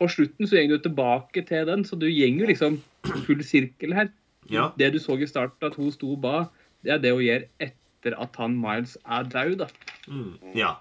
på 0.00 0.08
slutten 0.08 0.48
så 0.48 0.56
går 0.56 0.78
du 0.80 0.84
tilbake 0.88 1.44
til 1.48 1.66
den, 1.68 1.84
så 1.84 1.96
du 2.00 2.06
går 2.08 2.40
jo 2.40 2.48
liksom 2.48 2.78
full 3.26 3.42
sirkel 3.44 3.92
her. 3.96 4.08
Ja. 4.50 4.70
Det 4.78 4.92
du 4.94 4.98
så 4.98 5.18
i 5.20 5.28
starten, 5.28 5.68
at 5.68 5.76
hun 5.78 5.92
sto 5.94 6.16
ba, 6.16 6.46
det 6.82 6.94
er 6.96 7.02
det 7.02 7.12
hun 7.12 7.22
gjør 7.26 7.44
etter 7.60 8.16
at 8.16 8.38
han 8.40 8.56
Miles 8.58 8.96
er 9.04 9.26
død, 9.28 9.58
da. 9.60 9.66
Mm, 10.08 10.32
ja. 10.56 10.72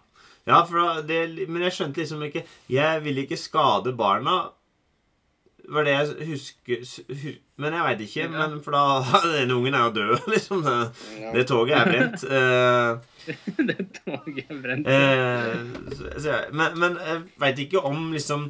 ja 0.47 0.61
for 0.65 1.01
det, 1.07 1.49
men 1.49 1.65
jeg 1.67 1.75
skjønte 1.75 1.99
liksom 2.01 2.23
ikke 2.23 2.45
Jeg 2.71 3.03
ville 3.03 3.25
ikke 3.27 3.37
skade 3.37 3.91
barna. 3.99 4.37
Var 5.69 5.85
det 5.85 5.91
jeg 5.91 6.27
husker 6.31 6.79
Men 7.61 7.75
jeg 7.75 7.83
veit 7.85 7.99
ikke. 8.05 8.21
Ja. 8.23 8.29
Men 8.47 8.63
for 8.63 8.71
da 8.73 8.83
Den 9.35 9.51
ungen 9.53 9.75
er 9.75 9.83
jo 9.89 9.91
død, 9.99 10.15
liksom. 10.33 10.63
Det, 10.63 10.77
Ja. 11.19 11.33
det 11.35 11.43
toget 11.51 11.75
er 11.77 11.91
brent. 11.91 12.23
Eh, 12.23 13.67
det 13.67 13.77
toget 13.99 14.45
er 14.49 14.61
brent. 14.63 14.87
Eh, 14.87 15.93
så, 15.99 16.13
så, 16.23 16.39
men, 16.53 16.79
men 16.79 16.97
jeg 17.05 17.21
veit 17.43 17.59
ikke 17.67 17.83
om 17.85 18.11
liksom 18.15 18.49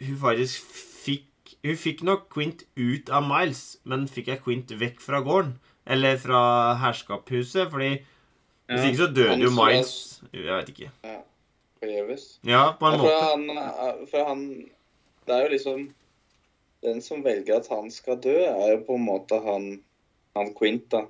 Hun 0.00 0.18
faktisk 0.20 0.74
fikk 1.04 1.54
Hun 1.64 1.78
fikk 1.80 2.02
nok 2.06 2.28
Quint 2.30 2.62
ut 2.76 3.08
av 3.10 3.24
Miles, 3.26 3.78
men 3.84 4.04
fikk 4.10 4.28
jeg 4.30 4.42
Quint 4.44 4.70
vekk 4.80 5.00
fra 5.02 5.22
gården? 5.24 5.56
Eller 5.86 6.18
fra 6.20 6.40
herskapshuset? 6.82 7.70
Fordi 7.72 7.96
hvis 8.66 8.88
ikke 8.88 8.98
så 8.98 9.10
døde 9.14 9.38
jo 9.44 9.52
Miles. 9.54 9.92
Jeg 10.32 10.46
veit 10.46 10.70
ikke. 10.72 10.90
Forgjeves. 11.78 12.24
Ja, 12.46 12.72
på 12.78 12.88
en 12.88 12.98
måte. 12.98 13.14
han, 13.22 14.06
for 14.10 14.26
han 14.26 14.42
Det 15.26 15.34
er 15.34 15.42
jo 15.44 15.52
liksom 15.52 15.86
Den 16.82 17.00
som 17.02 17.22
velger 17.24 17.60
at 17.60 17.68
han 17.70 17.90
skal 17.90 18.18
dø, 18.22 18.34
er 18.46 18.72
jo 18.72 18.82
på 18.86 18.98
en 18.98 19.06
måte 19.06 19.38
han, 19.42 19.80
han 20.36 20.52
Quint, 20.54 20.90
da. 20.92 21.06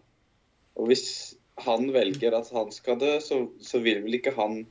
Og 0.76 0.88
hvis 0.88 1.34
han 1.64 1.90
velger 1.92 2.36
at 2.36 2.48
han 2.54 2.70
skal 2.72 3.00
dø, 3.00 3.16
så, 3.20 3.42
så 3.60 3.80
vil 3.84 4.02
vel 4.04 4.16
ikke 4.16 4.32
han 4.36 4.62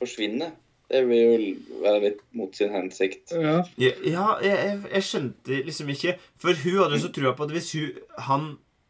forsvinne. 0.00 0.52
Det 0.86 1.00
vil 1.08 1.18
jo 1.18 1.80
være 1.82 2.02
litt 2.04 2.20
mot 2.38 2.54
sin 2.54 2.70
hensikt. 2.70 3.32
Ja. 3.34 3.56
Ja, 3.80 3.88
jeg, 4.06 4.28
jeg, 4.44 4.76
jeg 4.92 5.06
skjønte 5.08 5.56
liksom 5.66 5.88
ikke 5.90 6.12
For 6.38 6.54
hun 6.62 6.76
hadde 6.78 7.00
jo 7.00 7.02
så 7.08 7.10
trua 7.16 7.32
på 7.34 7.48
at 7.48 7.54
hvis 7.56 7.72
hun, 7.74 7.96
han 8.28 8.44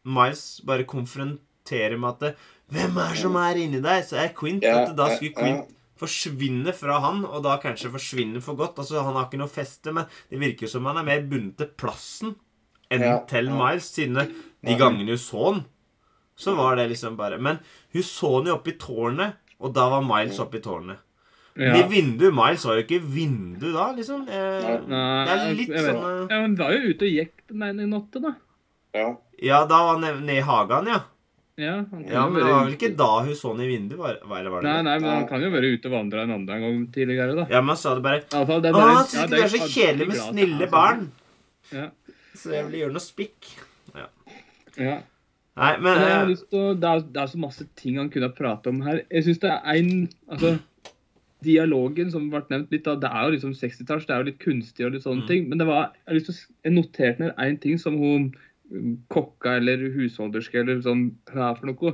Miles 0.07 0.43
bare 0.67 0.85
konfronterer 0.87 1.97
med 1.97 2.09
at 2.11 2.21
det, 2.21 2.31
Hvem 2.75 2.99
er 3.01 3.17
som 3.17 3.39
er 3.41 3.57
inni 3.63 3.81
deg? 3.81 4.05
Så 4.05 4.19
er 4.21 4.29
Quint 4.37 4.65
Ja, 4.67 4.83
at 4.83 4.93
da 4.97 5.09
skulle 5.15 5.33
ja. 5.33 5.39
Quint 5.41 5.73
forsvinne 5.97 6.73
fra 6.77 6.99
han, 7.01 7.23
og 7.25 7.41
da 7.41 7.55
kanskje 7.57 7.89
forsvinne 7.89 8.37
for 8.45 8.53
godt. 8.59 8.77
Altså, 8.77 9.01
Han 9.01 9.15
har 9.17 9.25
ikke 9.25 9.39
noe 9.41 9.49
feste, 9.49 9.89
men 9.95 10.05
det 10.29 10.37
virker 10.43 10.69
som 10.69 10.85
han 10.85 10.99
er 11.01 11.07
mer 11.07 11.23
bundet 11.25 11.57
til 11.57 11.71
plassen 11.79 12.35
enn 12.93 13.01
Ja, 13.07 13.15
til 13.25 13.49
ja. 13.49 13.55
Miles. 13.57 13.89
Siden 13.95 14.19
de 14.21 14.77
gangene 14.77 15.15
hun 15.15 15.23
så 15.23 15.47
han, 15.47 15.63
så 16.37 16.53
var 16.53 16.77
det 16.77 16.91
liksom 16.91 17.17
bare 17.17 17.39
Men 17.41 17.57
hun 17.95 18.05
så 18.05 18.35
han 18.37 18.51
jo 18.51 18.59
oppe 18.59 18.75
i 18.75 18.77
tårnet, 18.77 19.41
og 19.57 19.73
da 19.73 19.87
var 19.89 20.05
Miles 20.05 20.37
oppe 20.43 20.59
i 20.59 20.63
tårnet. 20.63 21.01
Ja. 21.57 21.87
vindu, 21.89 22.27
Miles 22.31 22.63
var 22.65 22.75
jo 22.77 22.83
ikke 22.85 23.01
vindu 23.01 23.71
da, 23.73 23.87
liksom. 23.97 24.27
Eh, 24.29 24.67
Nei, 24.87 25.25
det 25.25 25.37
er 25.37 25.53
litt 25.57 25.71
sånn 25.73 26.29
Ja, 26.29 26.41
men 26.43 26.55
var 26.59 26.71
jo 26.75 26.91
ute 26.93 27.07
og 27.07 27.13
gikk 27.17 27.33
den 27.49 27.63
ene 27.65 27.87
natta, 27.89 28.21
da. 28.21 28.33
Ja. 28.93 29.07
Ja, 29.41 29.59
da 29.69 29.79
var 29.85 29.95
han 29.97 30.01
ned- 30.05 30.21
nede 30.25 30.37
i 30.37 30.45
hagen, 30.45 30.87
ja. 30.93 30.99
Ja, 31.57 31.77
Ja, 32.05 32.27
Men 32.29 32.35
det 32.37 32.51
var 32.51 32.65
vel 32.65 32.73
ikke 32.75 32.95
da 32.95 33.09
hun 33.25 33.33
så 33.33 33.49
han 33.55 33.61
i 33.65 33.67
vinduet? 33.67 33.97
Var, 33.97 34.19
var, 34.29 34.43
var 34.53 34.61
det 34.61 34.69
Nei, 34.69 34.81
nei, 34.85 34.99
men 35.01 35.09
han 35.09 35.27
kan 35.27 35.41
jo 35.41 35.49
være 35.49 35.71
ute 35.73 35.89
og 35.89 35.93
vandre 35.95 36.21
en 36.21 36.31
annen 36.35 36.45
gang 36.61 36.87
tidligere, 36.93 37.33
da. 37.35 37.47
Ja, 37.49 37.61
men 37.61 37.69
han 37.73 37.77
sa 37.81 37.95
det 37.97 38.03
bare 38.05 38.19
I 38.21 38.35
alle 38.37 38.45
fall, 38.45 38.61
det 38.61 38.69
Å, 38.69 38.77
bare- 38.77 38.93
han 38.93 39.05
syns 39.05 39.23
ikke 39.23 39.29
det 39.33 39.41
er 39.41 39.53
så 39.55 39.69
kjedelig 39.73 40.07
med 40.11 40.17
snille 40.21 40.57
det 40.59 40.67
er 40.67 40.71
barn. 40.75 41.11
Ja. 41.73 41.87
Så 42.37 42.53
jeg 42.53 42.65
vil 42.69 42.79
gjøre 42.83 42.93
noe 42.93 43.01
spikk. 43.01 43.49
Ja. 43.97 44.05
ja. 44.77 44.97
Nei, 45.57 45.71
men 45.81 45.83
Men 45.87 46.01
jeg 46.05 46.13
har 46.13 46.21
eh, 46.21 46.29
lyst 46.29 46.49
til 46.51 46.59
å, 46.61 46.73
det, 46.79 46.89
er, 46.93 46.99
det 47.15 47.21
er 47.23 47.29
så 47.33 47.39
masse 47.41 47.65
ting 47.81 47.97
han 47.97 48.09
kunne 48.13 48.29
ha 48.29 48.35
pratet 48.37 48.67
om 48.69 48.81
her. 48.85 49.01
Jeg 49.09 49.25
syns 49.25 49.39
det 49.41 49.49
er 49.49 49.79
en 49.79 49.89
altså, 50.29 50.51
Dialogen 51.45 52.09
som 52.11 52.29
ble 52.31 52.41
nevnt 52.49 52.71
litt, 52.73 52.83
da, 52.87 52.95
det 52.97 53.09
er 53.13 53.27
jo 53.27 53.33
liksom 53.35 53.53
60-talls, 53.57 54.07
det 54.07 54.13
er 54.15 54.23
jo 54.23 54.29
litt 54.31 54.39
kunstig 54.41 54.85
og 54.87 54.93
litt 54.95 55.03
sånne 55.05 55.23
Mm. 55.23 55.27
ting. 55.27 55.49
Men 55.49 55.57
det 55.61 55.67
var, 55.67 55.91
jeg 55.93 56.07
har 56.09 56.17
lyst 56.17 56.29
til 56.31 56.37
å, 56.37 56.73
notere 56.73 57.15
ned 57.19 57.35
én 57.37 57.59
ting 57.61 57.77
som 57.77 57.97
hun 57.97 58.31
um, 58.71 58.97
kokka 59.13 59.57
eller 59.59 59.85
husholderske 59.93 60.59
eller 60.63 60.81
sånn 60.81 61.11
hva 61.31 61.51
for 61.59 61.69
noe. 61.69 61.93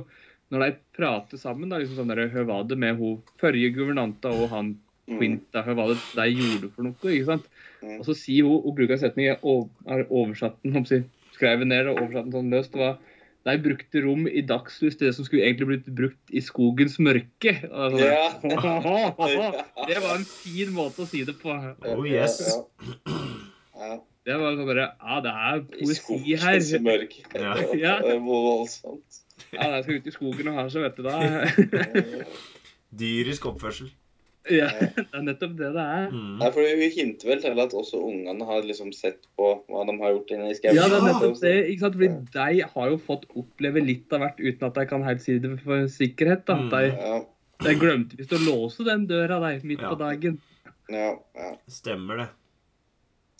Når 0.50 0.64
de 0.64 0.70
prater 0.96 1.40
sammen, 1.40 1.68
da, 1.68 1.78
liksom 1.78 1.96
sånn 2.00 2.08
der, 2.14 2.28
hva 2.32 2.46
var 2.48 2.64
det 2.68 2.78
med 2.78 2.96
hun 2.96 3.20
forrige 3.40 3.74
guvernanta 3.76 4.32
og 4.32 4.48
han 4.54 4.74
Quinta, 5.04 5.60
hva 5.66 5.74
var 5.76 5.90
det 5.92 5.98
de 6.16 6.30
gjorde 6.32 6.70
for 6.72 6.86
noe? 6.86 6.96
ikke 7.12 7.26
sant? 7.28 7.48
Mm. 7.82 7.98
Og 8.00 8.06
så 8.06 8.14
sier 8.16 8.46
hun, 8.48 8.62
hun 8.64 8.74
bruker 8.78 8.96
en 8.96 9.02
setning, 9.02 9.26
jeg 9.26 9.36
har 9.44 10.06
oversatt 10.08 10.56
den, 10.64 11.04
skrevet 11.34 11.68
ned 11.68 11.90
og 11.90 11.98
oversatt 12.00 12.30
den 12.30 12.32
sånn 12.32 12.48
løst. 12.54 12.72
det 12.72 12.80
var 12.80 12.96
de 13.44 13.54
brukte 13.60 14.00
rom 14.00 14.24
i 14.30 14.40
dagslys 14.48 14.96
til 14.96 15.10
det 15.10 15.14
som 15.18 15.26
skulle 15.26 15.44
egentlig 15.44 15.66
blitt 15.68 15.88
brukt 15.98 16.30
i 16.32 16.40
skogens 16.40 16.94
mørke. 17.04 17.52
Altså, 17.68 18.00
Ja. 18.00 18.30
Det 19.90 19.98
var 20.00 20.14
en 20.16 20.24
fin 20.24 20.70
måte 20.72 21.04
å 21.04 21.08
si 21.10 21.24
det 21.28 21.34
på. 21.42 21.52
Oh, 21.92 22.04
yes. 22.08 22.38
Ja. 23.74 23.98
Det 24.24 24.38
var 24.40 24.54
sånn 24.56 24.64
bare 24.70 24.86
Ja, 24.96 25.18
det 25.20 25.32
er 25.34 25.58
I 25.60 25.64
poesi 25.84 26.36
her. 26.40 26.56
I 26.56 26.62
skogens 26.64 26.72
mørke. 26.88 27.26
Ja. 27.36 27.52
Ja. 27.84 27.94
Det 28.00 28.16
var 28.16 28.46
voldsomt. 28.48 29.20
Ja, 29.52 29.68
de 29.74 29.82
skal 29.84 29.98
ut 30.00 30.06
i 30.08 30.14
skogen 30.14 30.48
og 30.48 30.56
ha 30.62 30.64
seg, 30.72 30.86
vet 30.86 30.96
du 30.96 31.02
da. 31.04 32.24
Dyrisk 32.94 33.44
oppførsel. 33.50 33.90
Ja, 34.52 34.66
det 34.96 35.04
er 35.16 35.22
nettopp 35.24 35.54
det 35.56 35.70
det 35.72 35.84
er. 35.98 36.08
Mm. 36.12 36.32
Nei, 36.40 36.48
for 36.52 36.66
Hun 36.68 36.82
hinter 36.92 37.30
vel 37.30 37.40
til 37.40 37.60
at 37.64 37.76
også 37.80 38.00
ungene 38.04 38.44
har 38.48 38.66
liksom 38.68 38.90
sett 38.92 39.22
på 39.38 39.50
hva 39.72 39.84
de 39.88 39.94
har 40.02 40.12
gjort 40.16 40.34
inne 40.36 40.50
i 40.52 40.56
skauen. 40.58 40.76
Ja, 40.76 40.88
det 40.92 40.98
er 40.98 41.06
nettopp 41.08 41.38
det. 41.40 41.54
ikke 41.72 41.84
sant? 41.86 41.96
Fordi 42.00 42.10
de 42.34 42.66
har 42.74 42.90
jo 42.92 42.98
fått 43.06 43.24
oppleve 43.32 43.84
litt 43.84 44.12
av 44.12 44.24
hvert 44.26 44.42
uten 44.42 44.66
at 44.68 44.80
de 44.80 44.84
kan 44.90 45.06
helt 45.06 45.24
si 45.24 45.38
det 45.40 45.54
for 45.64 45.86
sikkerhet. 45.88 46.44
da. 46.50 46.58
Mm. 46.60 46.68
De, 46.74 46.82
Ja, 46.92 47.22
de 47.64 47.74
glemte 47.80 48.18
visst 48.20 48.34
å 48.36 48.42
låse 48.44 48.84
den 48.84 49.06
døra 49.08 49.40
de, 49.46 49.54
midt 49.64 49.80
Ja. 49.80 49.94
på 49.94 49.98
dagen. 50.02 50.40
ja, 50.92 51.14
ja. 51.40 51.50
Stemmer 51.70 52.16
det. 52.24 52.28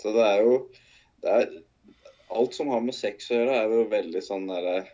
Så 0.00 0.12
det 0.16 0.24
er 0.24 0.42
jo 0.44 0.56
det 1.24 1.30
er, 1.40 1.48
Alt 2.34 2.54
som 2.56 2.68
har 2.72 2.80
med 2.82 2.94
sex 2.96 3.28
å 3.30 3.36
gjøre, 3.36 3.52
er 3.60 3.68
jo 3.70 3.82
veldig 3.92 4.20
sånn 4.24 4.48
der, 4.48 4.88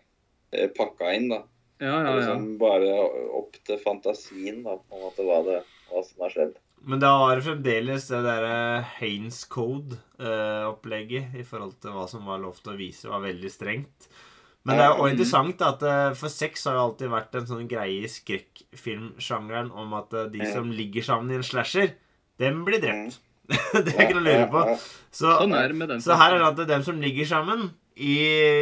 eh, 0.52 0.66
pakka 0.76 1.14
inn, 1.14 1.28
da. 1.30 1.38
Ja, 1.80 1.86
ja, 1.86 2.00
er 2.00 2.04
ja. 2.04 2.16
liksom 2.18 2.58
bare 2.60 2.90
opp 3.38 3.54
til 3.64 3.78
fantasien, 3.80 4.58
da, 4.66 4.74
på 4.76 4.98
en 4.98 5.04
måte, 5.06 5.24
hva, 5.24 5.38
det, 5.46 5.60
hva 5.90 6.02
som 6.06 6.24
har 6.24 6.34
skjedd. 6.34 6.58
Men 6.80 7.02
det 7.02 7.10
var 7.12 7.42
fremdeles 7.44 8.06
det 8.08 8.22
derre 8.24 8.56
Haines 8.96 9.42
Code-opplegget 9.52 11.36
i 11.36 11.44
forhold 11.44 11.76
til 11.82 11.92
hva 11.92 12.06
som 12.08 12.24
var 12.28 12.40
lov 12.40 12.56
til 12.62 12.72
å 12.72 12.78
vise, 12.78 13.10
var 13.10 13.24
veldig 13.26 13.52
strengt. 13.52 14.08
Men 14.68 14.76
det 14.76 14.84
er 14.84 14.92
jo 14.92 15.08
interessant 15.08 15.62
at 15.64 15.82
eh, 15.88 16.10
for 16.20 16.32
sex 16.32 16.66
har 16.68 16.76
jo 16.76 16.82
alltid 16.88 17.12
vært 17.12 17.36
en 17.38 17.46
sånn 17.48 17.68
greie 17.68 18.02
i 18.04 18.10
skrekkfilmsjangeren 18.12 19.70
om 19.72 19.94
at 19.96 20.12
eh, 20.16 20.28
de 20.34 20.44
som 20.52 20.68
ligger 20.68 21.06
sammen 21.06 21.32
i 21.32 21.38
en 21.38 21.46
slasher, 21.46 21.94
dem 22.40 22.60
blir 22.66 22.82
drept. 22.82 23.16
Mm. 23.16 23.26
det 23.86 23.94
er 23.96 24.04
ikke 24.04 24.18
noe 24.18 24.20
å 24.20 24.26
lure 24.28 24.50
på. 24.52 24.64
Så, 25.10 25.32
Sånn 25.40 25.56
det 25.56 25.98
så 26.04 26.20
her 26.20 26.36
er 26.36 26.44
det 26.44 26.50
at 26.52 26.62
dem 26.70 26.84
som 26.86 27.00
ligger 27.02 27.28
sammen 27.32 27.70
i 27.96 28.14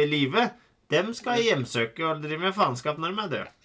live, 0.09 0.49
dem 0.89 1.11
skal 1.15 1.43
hjemsøke 1.43 2.07
og 2.07 2.23
drive 2.23 2.47
med 2.47 2.55
faenskap 2.57 2.99
når 2.99 3.13
de 3.13 3.23
er 3.23 3.31
døde. 3.35 3.55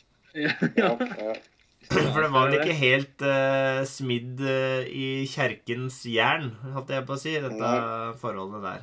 For 1.91 2.23
det 2.25 2.31
var 2.33 2.49
vel 2.49 2.57
ikke 2.61 2.77
helt 2.79 3.23
uh, 3.27 3.83
smidd 3.89 4.41
uh, 4.45 4.83
i 4.89 5.27
kjerkens 5.31 6.01
jern, 6.11 6.51
holdt 6.75 6.91
jeg 6.95 7.05
på 7.09 7.15
å 7.17 7.21
si, 7.21 7.35
dette 7.45 7.71
forholdet 8.23 8.63
der. 8.65 8.83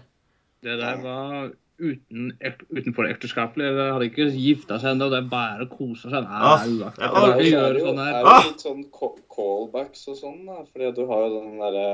Det 0.61 0.75
der 0.81 0.99
var 1.01 1.49
uten, 1.81 2.27
utenfor 2.69 3.07
ekteskapelig. 3.09 3.71
De 3.73 3.87
hadde 3.95 4.09
ikke 4.11 4.27
gifta 4.35 4.77
seg 4.81 4.93
ennå, 4.93 5.07
det 5.09 5.23
er 5.23 5.31
bare 5.31 5.65
å 5.65 5.71
kose 5.71 6.11
seg. 6.13 6.27
Nei, 6.27 6.41
Ah, 6.51 6.61
det 6.61 6.69
er 6.69 6.77
uaktuelt. 6.77 7.01
Det 7.41 7.55
er 7.57 7.73
det 7.73 7.81
jo, 7.81 7.87
sånn 7.87 8.03
her. 8.03 8.13
er 8.13 8.21
det 8.21 8.35
Ah! 8.35 8.45
litt 8.51 8.65
sånn 8.67 8.83
ca- 8.99 9.23
callbacks 9.35 10.05
og 10.13 10.19
sånn, 10.21 10.39
da. 10.45 10.59
Fordi 10.69 10.91
du 10.99 11.03
har 11.09 11.25
jo 11.25 11.39
den 11.39 11.57
derre 11.63 11.87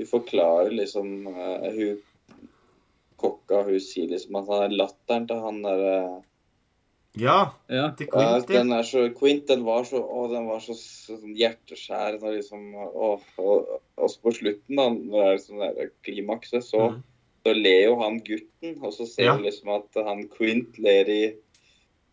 Du 0.00 0.04
forklarer 0.08 0.70
liksom 0.72 1.10
uh, 1.28 1.64
Hun 1.72 1.98
kokka, 3.20 3.62
hun 3.66 3.80
sier 3.84 4.08
liksom 4.08 4.36
at 4.40 4.46
han 4.48 4.62
er 4.66 4.76
latteren 4.80 5.26
til 5.28 5.40
han 5.44 5.58
derre 5.64 5.96
Ja, 7.18 7.50
Ja. 7.68 7.90
til 7.98 8.06
Quint, 8.06 8.46
ja. 8.50 8.60
den 8.60 8.72
er 8.72 8.82
så 8.86 9.08
Quint, 9.18 9.46
den 9.48 9.64
var 9.66 9.82
så 9.84 9.98
Å, 9.98 10.28
den 10.30 10.46
var 10.46 10.60
så, 10.62 10.76
sånn 10.78 11.34
hjerteskjærende 11.34 12.22
og 12.22 12.36
liksom 12.36 12.68
Å, 12.78 13.20
og 13.38 13.80
også 13.98 14.20
på 14.22 14.32
slutten, 14.36 14.76
da, 14.78 14.88
når 14.90 15.10
det 15.10 15.32
er 15.32 15.40
sånn 15.42 15.58
der 15.64 15.90
klimakset, 16.06 16.62
så, 16.62 16.90
Mm. 16.92 17.02
så 17.44 17.54
ler 17.56 17.82
jo 17.88 17.96
han 18.02 18.20
gutten, 18.20 18.76
og 18.84 18.92
så 18.92 19.06
ser 19.08 19.24
Ja. 19.24 19.36
du 19.36 19.42
liksom 19.42 19.68
at 19.74 20.04
han 20.06 20.28
Quint 20.28 20.78
ler 20.78 21.04
i 21.08 21.22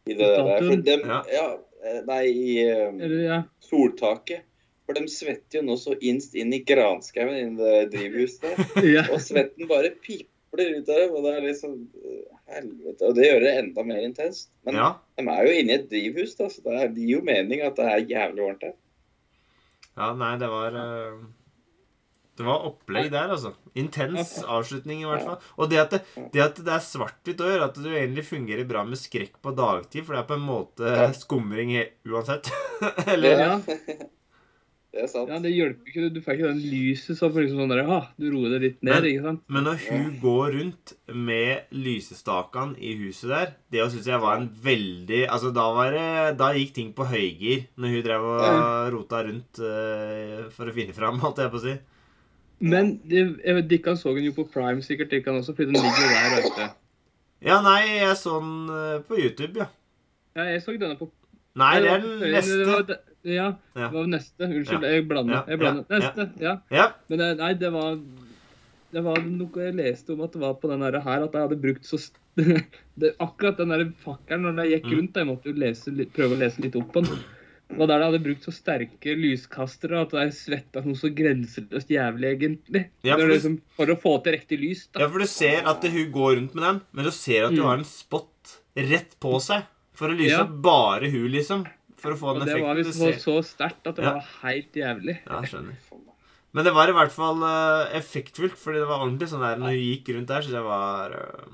i 0.07 0.13
det 0.13 0.17
der. 0.17 0.59
For 0.63 0.75
dem, 0.81 1.01
Ja. 1.05 1.21
ja. 1.31 1.57
eh, 1.83 2.01
Nei, 2.07 2.23
i 2.31 3.23
ja. 3.25 3.43
soltaket. 3.59 4.41
For 4.85 4.93
de 4.93 5.01
svetter 5.11 5.59
jo 5.59 5.61
nå 5.63 5.75
så 5.77 5.97
innst 5.99 6.33
inn 6.33 6.53
i 6.53 6.61
granskauen 6.63 7.35
i 7.35 7.55
det 7.57 7.91
drivhuset 7.91 8.41
der. 8.41 8.83
ja. 8.95 9.03
Og 9.11 9.19
svetten 9.19 9.67
bare 9.67 9.91
pipler 9.91 10.77
ut 10.79 10.87
av 10.89 10.95
dem. 10.95 11.11
Og 11.13 11.23
det 11.23 11.33
er 11.35 11.41
liksom 11.41 11.73
eh, 12.05 12.36
Helvete. 12.47 13.03
Og 13.09 13.15
det 13.17 13.25
gjør 13.27 13.41
det 13.43 13.53
enda 13.59 13.83
mer 13.83 14.03
intenst. 14.07 14.49
Men 14.65 14.77
Ja, 14.79 14.91
de 15.19 15.25
er 15.27 15.47
jo 15.47 15.55
inne 15.61 15.73
i 15.73 15.79
et 15.81 15.89
drivhus, 15.91 16.35
da, 16.39 16.47
så 16.51 16.63
det 16.63 16.93
gir 16.95 17.17
jo 17.17 17.23
mening 17.27 17.63
at 17.65 17.75
det 17.79 17.87
er 17.91 18.05
jævlig 18.13 18.45
varmt 18.45 18.63
her. 18.69 18.77
ja, 19.97 20.13
nei, 20.15 20.31
det 20.39 20.47
var 20.51 20.75
eh, 20.77 21.17
Det 22.37 22.45
var 22.45 22.67
opplegg 22.69 23.07
der, 23.11 23.31
altså. 23.33 23.51
Intens 23.75 24.37
avslutning, 24.45 25.01
i 25.01 25.07
hvert 25.09 25.25
fall. 25.25 25.39
Og 25.57 25.69
det 25.71 25.79
at 25.81 25.95
det, 25.95 26.01
det, 26.33 26.41
at 26.43 26.59
det 26.61 26.73
er 26.75 26.83
svart-hvitt 26.85 27.41
òg, 27.41 27.49
gjør 27.55 27.65
at 27.65 27.79
du 27.81 27.87
egentlig 27.89 28.23
fungerer 28.27 28.67
bra 28.69 28.83
med 28.85 28.99
skrekk 29.01 29.39
på 29.41 29.55
dagtid, 29.57 30.05
for 30.05 30.13
det 30.13 30.21
er 30.21 30.29
på 30.29 30.37
en 30.37 30.45
måte 30.45 31.07
skumring 31.17 31.73
uansett. 32.05 32.51
Eller 33.13 33.41
Ja. 33.41 33.57
Det 34.93 35.01
er 35.03 35.09
sant. 35.11 35.27
ja, 35.29 35.37
det 35.43 35.51
hjelper 35.51 35.89
ikke. 35.91 36.07
Du 36.15 36.21
får 36.23 36.37
ikke 36.37 36.47
den 36.47 36.61
lyset 36.71 37.17
som 37.19 37.33
liksom 37.35 37.59
sånn 37.59 37.73
der, 37.73 37.81
ah, 37.91 38.05
Du 38.17 38.29
roer 38.31 38.53
det 38.55 38.61
litt 38.61 38.77
ned, 38.81 38.93
Men- 38.95 39.09
ikke 39.09 39.23
sant? 39.25 39.41
Men 39.47 39.63
når 39.67 39.81
hun 39.89 40.19
går 40.21 40.53
rundt 40.55 40.93
med 41.13 41.73
lysestakene 41.75 42.77
i 42.79 42.95
huset 43.03 43.29
der, 43.29 43.51
det 43.69 43.91
syns 43.91 44.07
jeg 44.07 44.21
var 44.23 44.37
en 44.37 44.47
veldig 44.49 45.27
Altså, 45.27 45.51
da 45.53 45.67
var 45.75 45.91
det 45.91 46.37
Da 46.39 46.53
gikk 46.55 46.73
ting 46.73 46.93
på 46.93 47.05
høygir, 47.05 47.67
når 47.77 47.87
hun 47.93 48.03
drev 48.07 48.21
og 48.23 48.93
rota 48.95 49.23
rundt 49.27 49.59
uh, 49.59 50.49
for 50.55 50.65
å 50.71 50.73
finne 50.73 50.95
fram, 50.95 51.19
holdt 51.19 51.43
jeg 51.43 51.51
på 51.51 51.59
å 51.59 51.65
si. 51.67 51.77
Men 52.59 52.97
Dikkan 53.67 53.97
så 53.97 54.15
den 54.15 54.25
jo 54.25 54.33
på 54.33 54.47
Prime 54.49 54.81
sikkert, 54.81 55.11
Dikkan 55.11 55.37
også, 55.37 55.53
fordi 55.53 55.73
den 55.73 55.83
ligger 55.83 56.09
der. 56.09 56.47
ute. 56.47 56.69
Ja, 57.45 57.61
nei, 57.61 57.99
jeg 57.99 58.15
så 58.17 58.39
den 58.41 58.69
eh, 58.73 58.99
på 59.05 59.19
YouTube, 59.19 59.59
ja. 59.61 59.67
Ja, 60.35 60.47
jeg 60.49 60.63
så 60.63 60.73
denne 60.73 60.97
på 60.97 61.11
Nei, 61.57 61.79
det 61.81 61.89
er 61.89 62.01
den 62.01 62.31
neste. 62.33 62.97
Ja, 63.27 63.49
det 63.75 63.91
var 63.93 64.07
neste. 64.07 64.47
Unnskyld, 64.47 64.83
jeg 64.87 65.07
blander. 65.09 65.43
Jeg 65.51 65.59
blander. 65.59 65.85
ja, 65.89 65.99
Neste, 65.99 66.27
ja. 66.41 66.55
Ja. 66.71 66.87
Men 67.09 67.19
det, 67.23 67.29
nei, 67.41 67.53
det 67.59 67.71
var 67.73 67.97
Det 68.93 69.01
var 69.03 69.17
noe 69.19 69.63
jeg 69.65 69.75
leste 69.75 70.13
om 70.15 70.21
at 70.23 70.31
det 70.31 70.39
var 70.41 70.53
på 70.61 70.69
den 70.71 70.81
her, 70.81 70.95
at 70.95 71.33
jeg 71.35 71.41
hadde 71.43 71.57
brukt 71.59 71.83
så 71.85 71.97
det, 73.01 73.09
Akkurat 73.19 73.57
den 73.59 73.73
der 73.73 73.83
fakkelen, 74.03 74.47
når 74.55 74.63
jeg 74.69 74.77
gikk 74.81 74.85
Mm. 74.87 74.97
rundt, 74.99 75.17
jeg 75.19 75.27
måtte 75.27 75.49
jo 75.51 75.57
lese, 75.59 75.91
prøve 76.15 76.37
å 76.37 76.39
lese 76.39 76.61
litt 76.63 76.75
opp 76.79 76.93
på 76.93 77.03
den. 77.03 77.19
Det 77.67 77.75
var 77.81 77.87
der 77.91 77.99
de 77.99 78.05
hadde 78.07 78.23
brukt 78.23 78.45
så 78.47 78.53
sterke 78.55 79.11
lyskastere 79.19 79.99
at 80.05 80.13
de 80.15 80.23
svetta 80.31 80.79
noe 80.85 80.95
så 80.95 81.09
grenseløst 81.11 81.89
jævlig, 81.91 82.29
egentlig. 82.39 82.85
Ja, 83.03 83.17
for 83.19 83.27
liksom, 83.27 83.57
for 83.75 83.91
å 83.91 83.97
få 83.99 84.13
til 84.23 84.37
riktig 84.37 84.59
lys, 84.61 84.85
da. 84.93 85.01
ja, 85.03 85.09
for 85.11 85.19
du 85.19 85.27
ser 85.27 85.67
at 85.67 85.83
hun 85.83 86.11
går 86.15 86.37
rundt 86.37 86.55
med 86.55 86.63
den, 86.63 86.79
men 86.93 87.03
du 87.03 87.11
ser 87.11 87.43
at 87.49 87.51
hun 87.51 87.59
Mm. 87.59 87.65
har 87.67 87.77
en 87.81 87.83
spot 87.83 88.55
rett 88.77 89.17
på 89.19 89.33
seg 89.43 89.65
for 89.93 90.07
å 90.07 90.15
lyse 90.15 90.37
Ja. 90.37 90.45
bare 90.45 91.11
hun, 91.11 91.27
liksom. 91.33 91.65
For 91.97 92.13
å 92.13 92.17
få 92.19 92.33
den 92.37 92.45
det 92.45 92.57
var 92.61 92.77
effekten. 92.77 92.77
Du 92.77 92.81
liksom 92.83 92.99
så, 92.99 93.11
ser. 93.11 93.21
så 93.23 93.35
sterkt 93.45 93.89
at 93.89 93.95
det 93.97 94.05
Ja. 94.05 94.13
var 94.17 94.25
helt 94.43 94.73
jævlig. 94.77 95.15
Ja, 95.25 95.41
jeg 95.41 95.51
skjønner. 95.53 95.75
Men 96.53 96.65
det 96.65 96.73
var 96.73 96.89
i 96.89 96.95
hvert 96.95 97.13
fall 97.13 97.41
uh, 97.43 97.85
effektfullt, 97.97 98.57
fordi 98.57 98.79
det 98.81 98.89
var 98.89 99.03
ordentlig 99.03 99.29
sånn 99.29 99.43
der 99.45 99.57
når 99.61 99.73
hun 99.75 99.83
gikk 99.83 100.11
rundt 100.15 100.31
der, 100.31 100.41
så 100.45 100.53
det 100.55 100.63
var 100.65 101.11
uh, 101.13 101.47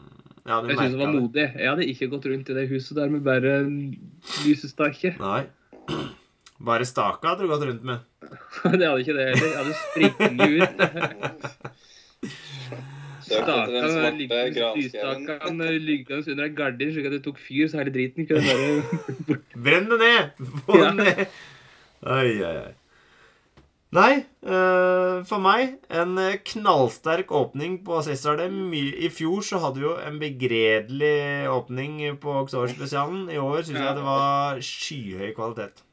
Ja, 0.43 0.60
du 0.62 0.67
Jeg 0.69 0.77
synes 0.77 0.95
det 0.95 0.99
var 0.99 1.13
modig. 1.15 1.47
Jeg 1.56 1.69
hadde 1.71 1.88
ikke 1.88 2.10
gått 2.12 2.27
rundt 2.32 2.49
i 2.51 2.58
det 2.58 2.67
huset 2.71 2.97
der 2.99 3.10
med 3.12 3.23
bare 3.23 3.53
lysestake. 4.43 5.15
Nei. 5.19 5.43
Bare 6.63 6.86
staka 6.88 7.34
hadde 7.34 7.43
du 7.43 7.49
gått 7.51 7.65
rundt 7.67 7.84
med. 7.84 7.99
det 8.79 8.86
hadde 8.88 9.01
ikke 9.03 9.15
det 9.17 9.25
heller. 9.32 9.49
Jeg 9.49 9.60
hadde 9.60 9.75
sprittet 9.82 10.32
ut. 10.47 10.71
Den 13.29 14.17
liggende 14.19 15.79
liggende 15.79 16.31
under 16.33 16.45
ei 16.45 16.53
gardin 16.57 16.93
slik 16.93 17.09
at 17.09 17.17
det 17.17 17.23
tok 17.25 17.39
fyr, 17.41 17.67
så 17.71 17.81
hele 17.81 17.93
driten 17.95 18.27
kunne 18.29 18.43
bare 18.45 19.41
Brenn 19.55 19.89
det 19.91 19.99
ned! 20.01 20.47
Få 20.65 20.77
Ja. 20.77 20.91
det 20.91 20.95
ned! 21.01 21.27
Oi, 22.03 22.31
oi, 22.43 22.55
oi. 22.65 22.71
Nei, 23.93 24.13
eh, 24.41 25.19
for 25.29 25.38
meg 25.43 25.75
en 25.93 26.17
eh, 26.17 26.39
knallsterk 26.49 27.29
åpning 27.38 27.75
på 27.86 27.99
var 28.01 28.71
I 29.05 29.09
fjor 29.13 29.45
så 29.45 29.59
hadde 29.62 29.83
vi 29.83 29.86
jo 29.86 29.93
en 30.01 30.17
begredelig 30.19 31.45
åpning 31.53 31.99
på 32.23 32.33
Oktoberspesialen. 32.41 33.27
I 33.29 33.38
år 33.38 33.62
syns 33.62 33.77
jeg 33.83 33.97
det 33.99 34.05
var 34.07 34.57
skyhøy 34.65 35.33
kvalitet. 35.38 35.83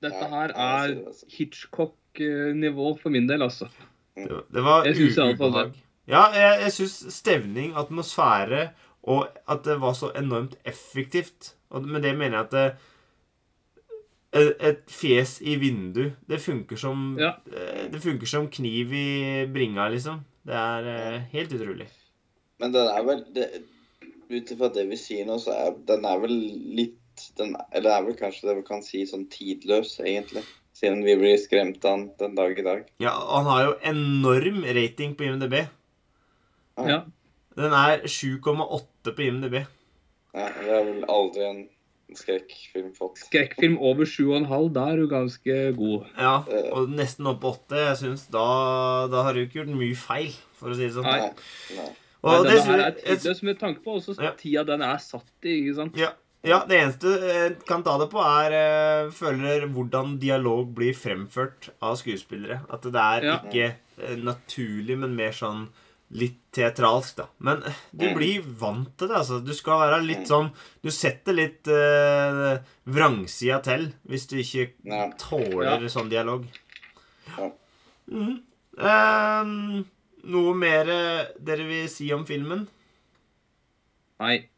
Dette 0.00 0.30
her 0.30 0.54
er 0.54 0.94
altså. 0.94 1.26
Hitchcock-nivå 1.34 2.94
for 3.02 3.10
min 3.10 3.26
del, 3.28 3.42
altså. 3.42 3.66
Det 4.14 4.30
var, 4.30 4.46
det 4.54 4.62
var 4.62 4.86
ubehag. 5.34 5.74
Ja, 6.10 6.24
jeg, 6.34 6.60
jeg 6.66 6.72
syns 6.76 6.96
stevning, 7.14 7.74
atmosfære 7.78 8.70
og 9.10 9.28
at 9.48 9.64
det 9.64 9.78
var 9.80 9.94
så 9.96 10.10
enormt 10.18 10.56
effektivt. 10.68 11.54
Og 11.70 11.86
med 11.86 12.02
det 12.04 12.12
mener 12.18 12.36
jeg 12.36 12.46
at 12.48 12.52
det, 12.56 12.64
et, 14.32 14.50
et 14.62 14.82
fjes 14.90 15.36
i 15.42 15.56
vindu 15.58 16.12
Det 16.28 16.38
funker 16.42 16.78
som 16.78 17.16
Ja. 17.18 17.32
eh, 17.50 17.88
Det 17.90 18.00
funker 18.02 18.26
som 18.30 18.48
kniv 18.52 18.92
i 18.94 19.46
bringa, 19.50 19.88
liksom. 19.90 20.20
Det 20.46 20.54
er 20.54 20.86
eh, 20.90 21.20
helt 21.32 21.52
utrolig. 21.56 21.88
Men 22.60 22.72
den 22.72 22.86
er 22.92 23.02
vel 23.06 23.24
det, 23.34 23.48
Ut 24.30 24.50
ifra 24.54 24.68
det 24.70 24.84
vi 24.86 24.96
sier 25.00 25.26
nå, 25.26 25.40
så 25.42 25.50
er 25.56 25.74
den 25.88 26.04
er 26.06 26.20
vel 26.22 26.36
litt 26.76 27.24
den, 27.36 27.56
Eller 27.74 27.90
er 27.96 28.04
vel 28.06 28.14
kanskje 28.18 28.46
det 28.48 28.56
vi 28.60 28.66
kan 28.68 28.82
si 28.86 29.02
sånn 29.08 29.26
tidløs, 29.32 29.96
egentlig. 30.04 30.44
Siden 30.76 31.02
vi 31.04 31.16
blir 31.18 31.36
skremt 31.42 31.84
av 31.84 31.96
den 31.98 32.06
den 32.20 32.36
dag 32.38 32.58
i 32.58 32.62
dag. 32.62 32.84
Ja, 33.02 33.10
han 33.10 33.48
har 33.50 33.64
jo 33.64 33.74
enorm 33.90 34.62
rating 34.64 35.16
på 35.18 35.26
IMDb. 35.26 35.56
Ja. 36.78 37.02
Den 37.56 37.72
er 37.72 38.04
7,8 38.06 39.14
på 39.16 39.22
IMDb. 39.26 39.60
Nei, 40.34 40.48
det 40.62 40.70
er 40.70 40.84
vel 40.86 41.04
aldri 41.10 41.42
en 41.48 41.60
skrekkfilm 42.16 42.92
fått. 42.96 43.18
Skrekkfilm 43.26 43.76
over 43.78 44.04
7,5, 44.08 44.70
da 44.74 44.84
er 44.92 44.96
du 45.02 45.08
ganske 45.10 45.56
god. 45.78 46.06
Ja, 46.18 46.36
og 46.74 46.90
nesten 46.94 47.26
opp 47.30 47.40
på 47.42 47.52
8. 47.54 47.80
Jeg 47.88 47.98
syns 48.02 48.24
da, 48.32 48.44
da 49.12 49.24
har 49.26 49.34
du 49.36 49.42
ikke 49.44 49.60
gjort 49.62 49.74
mye 49.78 49.98
feil, 49.98 50.32
for 50.58 50.70
å 50.72 50.78
si 50.78 50.86
det 50.88 50.94
sånn. 50.96 51.06
Nei. 51.06 51.30
Nei. 51.76 51.90
Og 52.20 52.32
Nei, 52.32 52.40
det 52.42 52.48
denne 52.50 52.64
synes 52.64 52.70
her 52.74 52.82
er 52.84 52.96
tidløs 53.00 53.42
med 53.48 53.60
tanke 53.60 53.80
på 53.84 53.94
også 53.96 54.16
Ja. 54.20 54.32
tida 54.36 54.64
den 54.68 54.82
er 54.82 54.98
satt 54.98 55.30
i. 55.42 55.54
ikke 55.62 55.74
sant? 55.76 55.96
Ja, 55.96 56.12
Ja, 56.42 56.64
det 56.64 56.78
eneste 56.80 57.10
jeg 57.20 57.56
kan 57.68 57.82
ta 57.84 57.98
det 58.00 58.06
på, 58.10 58.16
er 58.24 58.52
eh, 58.56 59.10
føler 59.12 59.66
hvordan 59.68 60.18
dialog 60.18 60.70
blir 60.74 60.94
fremført 60.96 61.68
av 61.82 61.96
skuespillere. 62.00 62.62
At 62.72 62.80
det 62.82 62.94
er 62.96 63.24
Ja. 63.26 63.34
ikke 63.44 63.74
eh, 64.00 64.16
naturlig, 64.16 64.96
men 64.98 65.14
mer 65.14 65.32
sånn 65.32 65.68
litt 66.10 66.38
teatralsk, 66.52 67.16
da. 67.20 67.26
Men 67.38 67.62
eh, 67.62 67.72
du 67.94 68.06
Mm. 68.08 68.14
blir 68.16 68.40
vant 68.42 68.96
til 68.98 69.08
det, 69.08 69.16
altså. 69.16 69.38
Du 69.44 69.52
skal 69.54 69.78
være 69.78 70.02
litt 70.04 70.26
sånn 70.26 70.50
Du 70.82 70.90
setter 70.90 71.32
litt 71.32 71.68
uh, 71.68 72.58
vrangsida 72.86 73.60
til 73.62 73.92
hvis 74.08 74.26
du 74.26 74.36
ikke 74.42 74.72
Ja. 74.84 75.10
tåler 75.16 75.86
sånn 75.88 76.08
dialog. 76.10 76.46
Ja. 77.38 77.50
Mhm. 78.10 78.42
Ehm, 78.80 79.84
noe 80.24 80.54
mer 80.54 80.88
eh, 80.88 81.26
dere 81.38 81.64
vil 81.68 81.88
si 81.88 82.10
om 82.12 82.24
filmen? 82.26 82.66
Nei. 84.20 84.48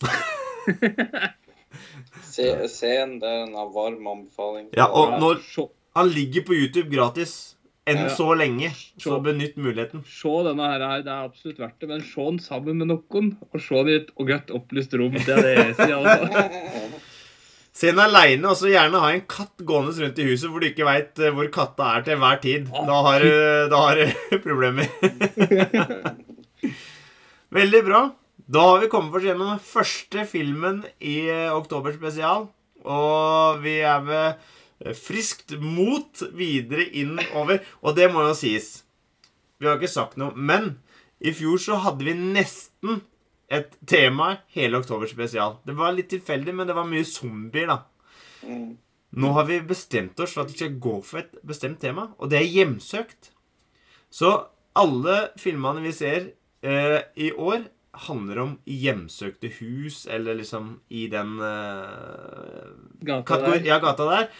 Se, 2.22 2.68
se 2.68 2.90
en, 3.00 3.18
det 3.20 3.28
er 3.28 3.42
en 3.46 3.54
varm 3.74 4.06
anbefaling. 4.06 4.68
Ja, 4.76 4.86
og 4.88 5.18
når 5.20 5.40
Han 5.96 6.08
ligger 6.08 6.42
på 6.46 6.54
YouTube 6.56 6.88
gratis 6.90 7.51
enn 7.88 8.04
så 8.14 8.28
lenge, 8.38 8.70
så 9.02 9.18
benytt 9.22 9.56
muligheten. 9.58 10.04
se 10.06 10.34
denne 10.46 10.68
her, 10.70 10.84
det 11.02 11.10
er 11.10 11.24
absolutt 11.26 11.58
verdt 11.58 11.80
det. 11.80 11.88
Men 11.90 12.04
se 12.06 12.26
den 12.28 12.38
sammen 12.42 12.78
med 12.78 12.92
noen, 12.92 13.32
og 13.50 13.62
se 13.62 13.80
den 13.80 13.90
i 13.90 13.96
et 14.00 14.12
godt 14.14 14.52
opplyst 14.54 14.94
rom. 14.98 15.16
Det 15.18 15.34
er 15.34 15.42
det 15.48 15.56
jeg 15.56 15.74
sier. 15.80 15.96
Altså. 15.98 17.00
Se 17.72 17.88
den 17.88 18.02
aleine, 18.04 18.50
og 18.50 18.58
så 18.60 18.68
gjerne 18.68 19.00
ha 19.00 19.10
en 19.14 19.22
katt 19.24 19.62
gående 19.64 19.94
rundt 19.96 20.18
i 20.20 20.26
huset 20.28 20.50
hvor 20.52 20.60
du 20.60 20.66
ikke 20.68 20.84
veit 20.84 21.16
hvor 21.32 21.46
katta 21.54 21.86
er 21.96 22.02
til 22.04 22.18
enhver 22.18 22.40
tid. 22.42 22.66
Da 22.68 22.98
har 23.06 23.24
du, 23.24 23.30
da 23.72 23.78
har 23.86 23.96
du 23.96 24.34
problemer. 24.46 24.90
Veldig 27.58 27.80
bra. 27.86 28.02
Da 28.52 28.66
har 28.68 28.82
vi 28.82 28.90
kommet 28.92 29.16
oss 29.16 29.24
gjennom 29.24 29.54
den 29.54 29.62
første 29.64 30.26
filmen 30.28 30.82
i 31.00 31.22
eh, 31.32 31.48
Oktober 31.54 31.96
spesial. 31.96 32.50
Og 32.84 33.62
vi 33.64 33.78
er 33.80 34.04
ved 34.04 34.26
eh, 34.34 34.52
friskt 34.98 35.54
mot 35.60 36.22
videre 36.36 36.88
innover. 36.98 37.62
Og 37.82 37.96
det 37.98 38.10
må 38.12 38.26
jo 38.28 38.34
sies. 38.38 38.82
Vi 39.62 39.68
har 39.68 39.78
ikke 39.78 39.92
sagt 39.92 40.18
noe. 40.20 40.34
Men 40.34 40.76
i 41.22 41.32
fjor 41.36 41.60
så 41.62 41.78
hadde 41.84 42.06
vi 42.08 42.14
nesten 42.18 43.02
et 43.52 43.74
tema 43.86 44.38
hele 44.56 44.80
Oktober 44.80 45.10
spesial. 45.10 45.58
Det 45.66 45.76
var 45.78 45.92
litt 45.94 46.10
tilfeldig, 46.12 46.54
men 46.56 46.68
det 46.68 46.76
var 46.76 46.88
mye 46.88 47.04
zombier, 47.06 47.68
da. 47.70 47.82
Nå 49.12 49.32
har 49.36 49.44
vi 49.44 49.60
bestemt 49.68 50.18
oss 50.24 50.32
for 50.34 50.46
at 50.46 50.52
vi 50.54 50.56
skal 50.56 50.78
gå 50.82 50.96
for 51.04 51.20
et 51.20 51.34
bestemt 51.46 51.82
tema, 51.84 52.08
og 52.18 52.32
det 52.32 52.40
er 52.40 52.48
hjemsøkt. 52.48 53.28
Så 54.12 54.32
alle 54.78 55.18
filmene 55.40 55.84
vi 55.84 55.92
ser 55.94 56.32
eh, 56.64 57.00
i 57.20 57.28
år, 57.36 57.68
handler 58.06 58.38
om 58.40 58.52
hjemsøkte 58.64 59.50
hus, 59.58 60.06
eller 60.08 60.38
liksom 60.38 60.78
i 60.88 61.04
den 61.12 61.34
eh, 61.44 62.70
Gata 63.04 63.36
der. 63.44 63.60
ja, 63.68 63.76
gata 63.84 64.06
der. 64.08 64.30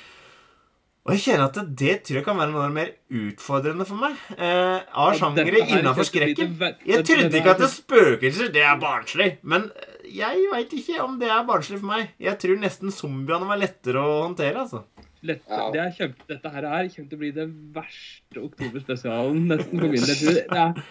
Og 1.02 1.16
jeg 1.16 1.22
kjenner 1.24 1.48
at 1.48 1.56
det, 1.56 1.64
det 1.80 1.94
tror 2.06 2.20
jeg 2.20 2.24
kan 2.28 2.38
være 2.38 2.52
noe 2.52 2.68
mer 2.70 2.92
utfordrende 3.10 3.86
for 3.88 3.98
meg. 3.98 4.18
Eh, 4.36 4.84
av 5.02 5.16
sjangere 5.18 5.64
innafor 5.64 6.06
skrekken. 6.06 6.52
Jeg 6.86 7.02
trodde 7.08 7.40
ikke 7.40 7.54
at 7.56 7.62
det 7.64 7.70
spøkelser 7.72 8.52
det 8.54 8.62
er 8.62 8.78
barnslig, 8.78 9.32
men 9.42 9.66
jeg 10.06 10.44
veit 10.52 10.76
ikke 10.78 11.02
om 11.02 11.16
det 11.18 11.32
er 11.34 11.42
barnslig 11.48 11.80
for 11.80 11.90
meg. 11.90 12.12
Jeg 12.22 12.38
tror 12.44 12.62
nesten 12.62 12.94
zombiene 12.94 13.50
var 13.50 13.58
lettere 13.58 13.98
å 13.98 14.20
håndtere, 14.28 14.62
altså. 14.62 14.84
Lett, 15.26 15.42
det 15.74 15.78
er 15.82 15.92
kjempe, 15.94 16.24
dette 16.30 16.50
her 16.50 16.64
er 16.66 16.88
kommer 16.90 17.10
til 17.10 17.18
å 17.18 17.20
bli 17.20 17.34
det 17.34 17.48
verste 17.74 18.42
oktoberspesialen 18.42 19.44
nesten 19.50 19.82
for 19.82 19.92
min 19.92 20.06
del. 20.06 20.82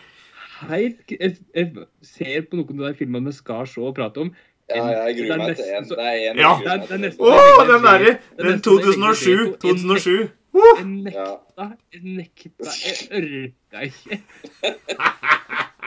Jeg, 0.62 0.92
jeg 1.10 1.86
ser 2.06 2.46
på 2.48 2.60
noen 2.60 2.84
av 2.84 2.92
de 2.92 3.00
filmene 3.00 3.32
vi 3.32 3.40
skal 3.40 3.68
se 3.68 3.82
og 3.82 3.96
prate 3.98 4.28
om. 4.28 4.30
Ja, 4.76 4.84
jeg 4.92 5.00
er 5.02 5.14
gruer 5.20 5.38
meg 5.42 5.56
til 5.58 5.68
én. 5.72 5.84
Det 5.90 5.98
er 6.00 6.16
én. 6.32 6.36
Ja. 6.42 6.52
Å, 6.58 7.34
den 7.70 7.82
derre! 7.88 8.12
Er 8.12 8.44
Den 8.44 8.56
nesten 8.56 8.68
så 8.68 8.72
jeg 8.82 8.98
legger 8.98 9.18
2007. 9.22 9.36
det 9.38 9.60
på 9.62 9.68
en 9.68 9.78
2007. 9.82 10.30
Jeg 10.52 10.86
nekta, 10.92 11.66
jeg 11.96 12.02
nekta, 12.20 12.70
jeg 12.86 12.96
orka 13.22 13.78
ikke. 13.88 14.16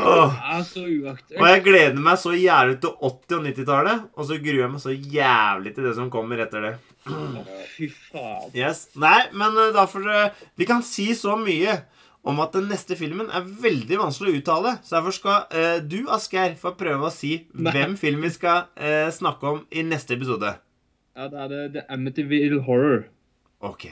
Og 0.00 1.46
jeg 1.48 1.62
gleder 1.64 1.98
meg 2.00 2.18
så 2.20 2.32
jævlig 2.36 2.78
til 2.82 2.92
80- 3.08 3.36
og 3.36 3.44
90-tallet, 3.48 4.04
og 4.16 4.26
så 4.28 4.38
gruer 4.40 4.62
jeg 4.62 4.72
meg 4.72 4.82
så 4.82 4.94
jævlig 4.94 5.74
til 5.76 5.86
det 5.88 5.94
som 5.98 6.10
kommer 6.12 6.42
etter 6.44 6.66
det. 6.66 6.72
Fy 7.74 7.88
faen. 7.92 8.50
Yes. 8.56 8.86
Nei, 9.00 9.22
men 9.36 9.56
eh, 9.56 9.70
dere 9.76 10.26
Vi 10.60 10.68
kan 10.68 10.82
si 10.86 11.10
så 11.16 11.36
mye 11.40 11.78
om 12.26 12.40
at 12.44 12.52
den 12.56 12.68
neste 12.70 12.96
filmen 13.00 13.30
er 13.32 13.46
veldig 13.62 13.98
vanskelig 14.00 14.34
å 14.34 14.40
uttale. 14.40 14.74
Så 14.84 14.98
derfor 14.98 15.16
skal 15.16 15.46
uh, 15.54 15.78
du, 15.80 16.02
Asgeir, 16.12 16.56
få 16.60 16.74
prøve 16.78 17.08
å 17.08 17.14
si 17.14 17.32
Nei. 17.54 17.72
hvem 17.74 17.96
film 18.00 18.26
vi 18.26 18.32
skal 18.34 18.68
uh, 18.76 19.08
snakke 19.14 19.54
om 19.54 19.62
i 19.72 19.84
neste 19.86 20.16
episode. 20.18 20.52
Ja, 21.16 21.30
det 21.32 21.40
er 21.44 21.50
det, 21.52 21.62
The 21.76 21.86
Amityville 21.92 22.62
Horror. 22.68 23.08
Ok. 23.64 23.88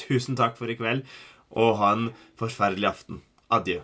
Tusen 0.00 0.38
takk 0.38 0.58
for 0.58 0.70
i 0.70 0.76
kveld, 0.78 1.04
og 1.56 1.76
ha 1.80 1.92
en 1.96 2.08
forferdelig 2.38 2.90
aften. 2.90 3.22
Adjø. 3.52 3.80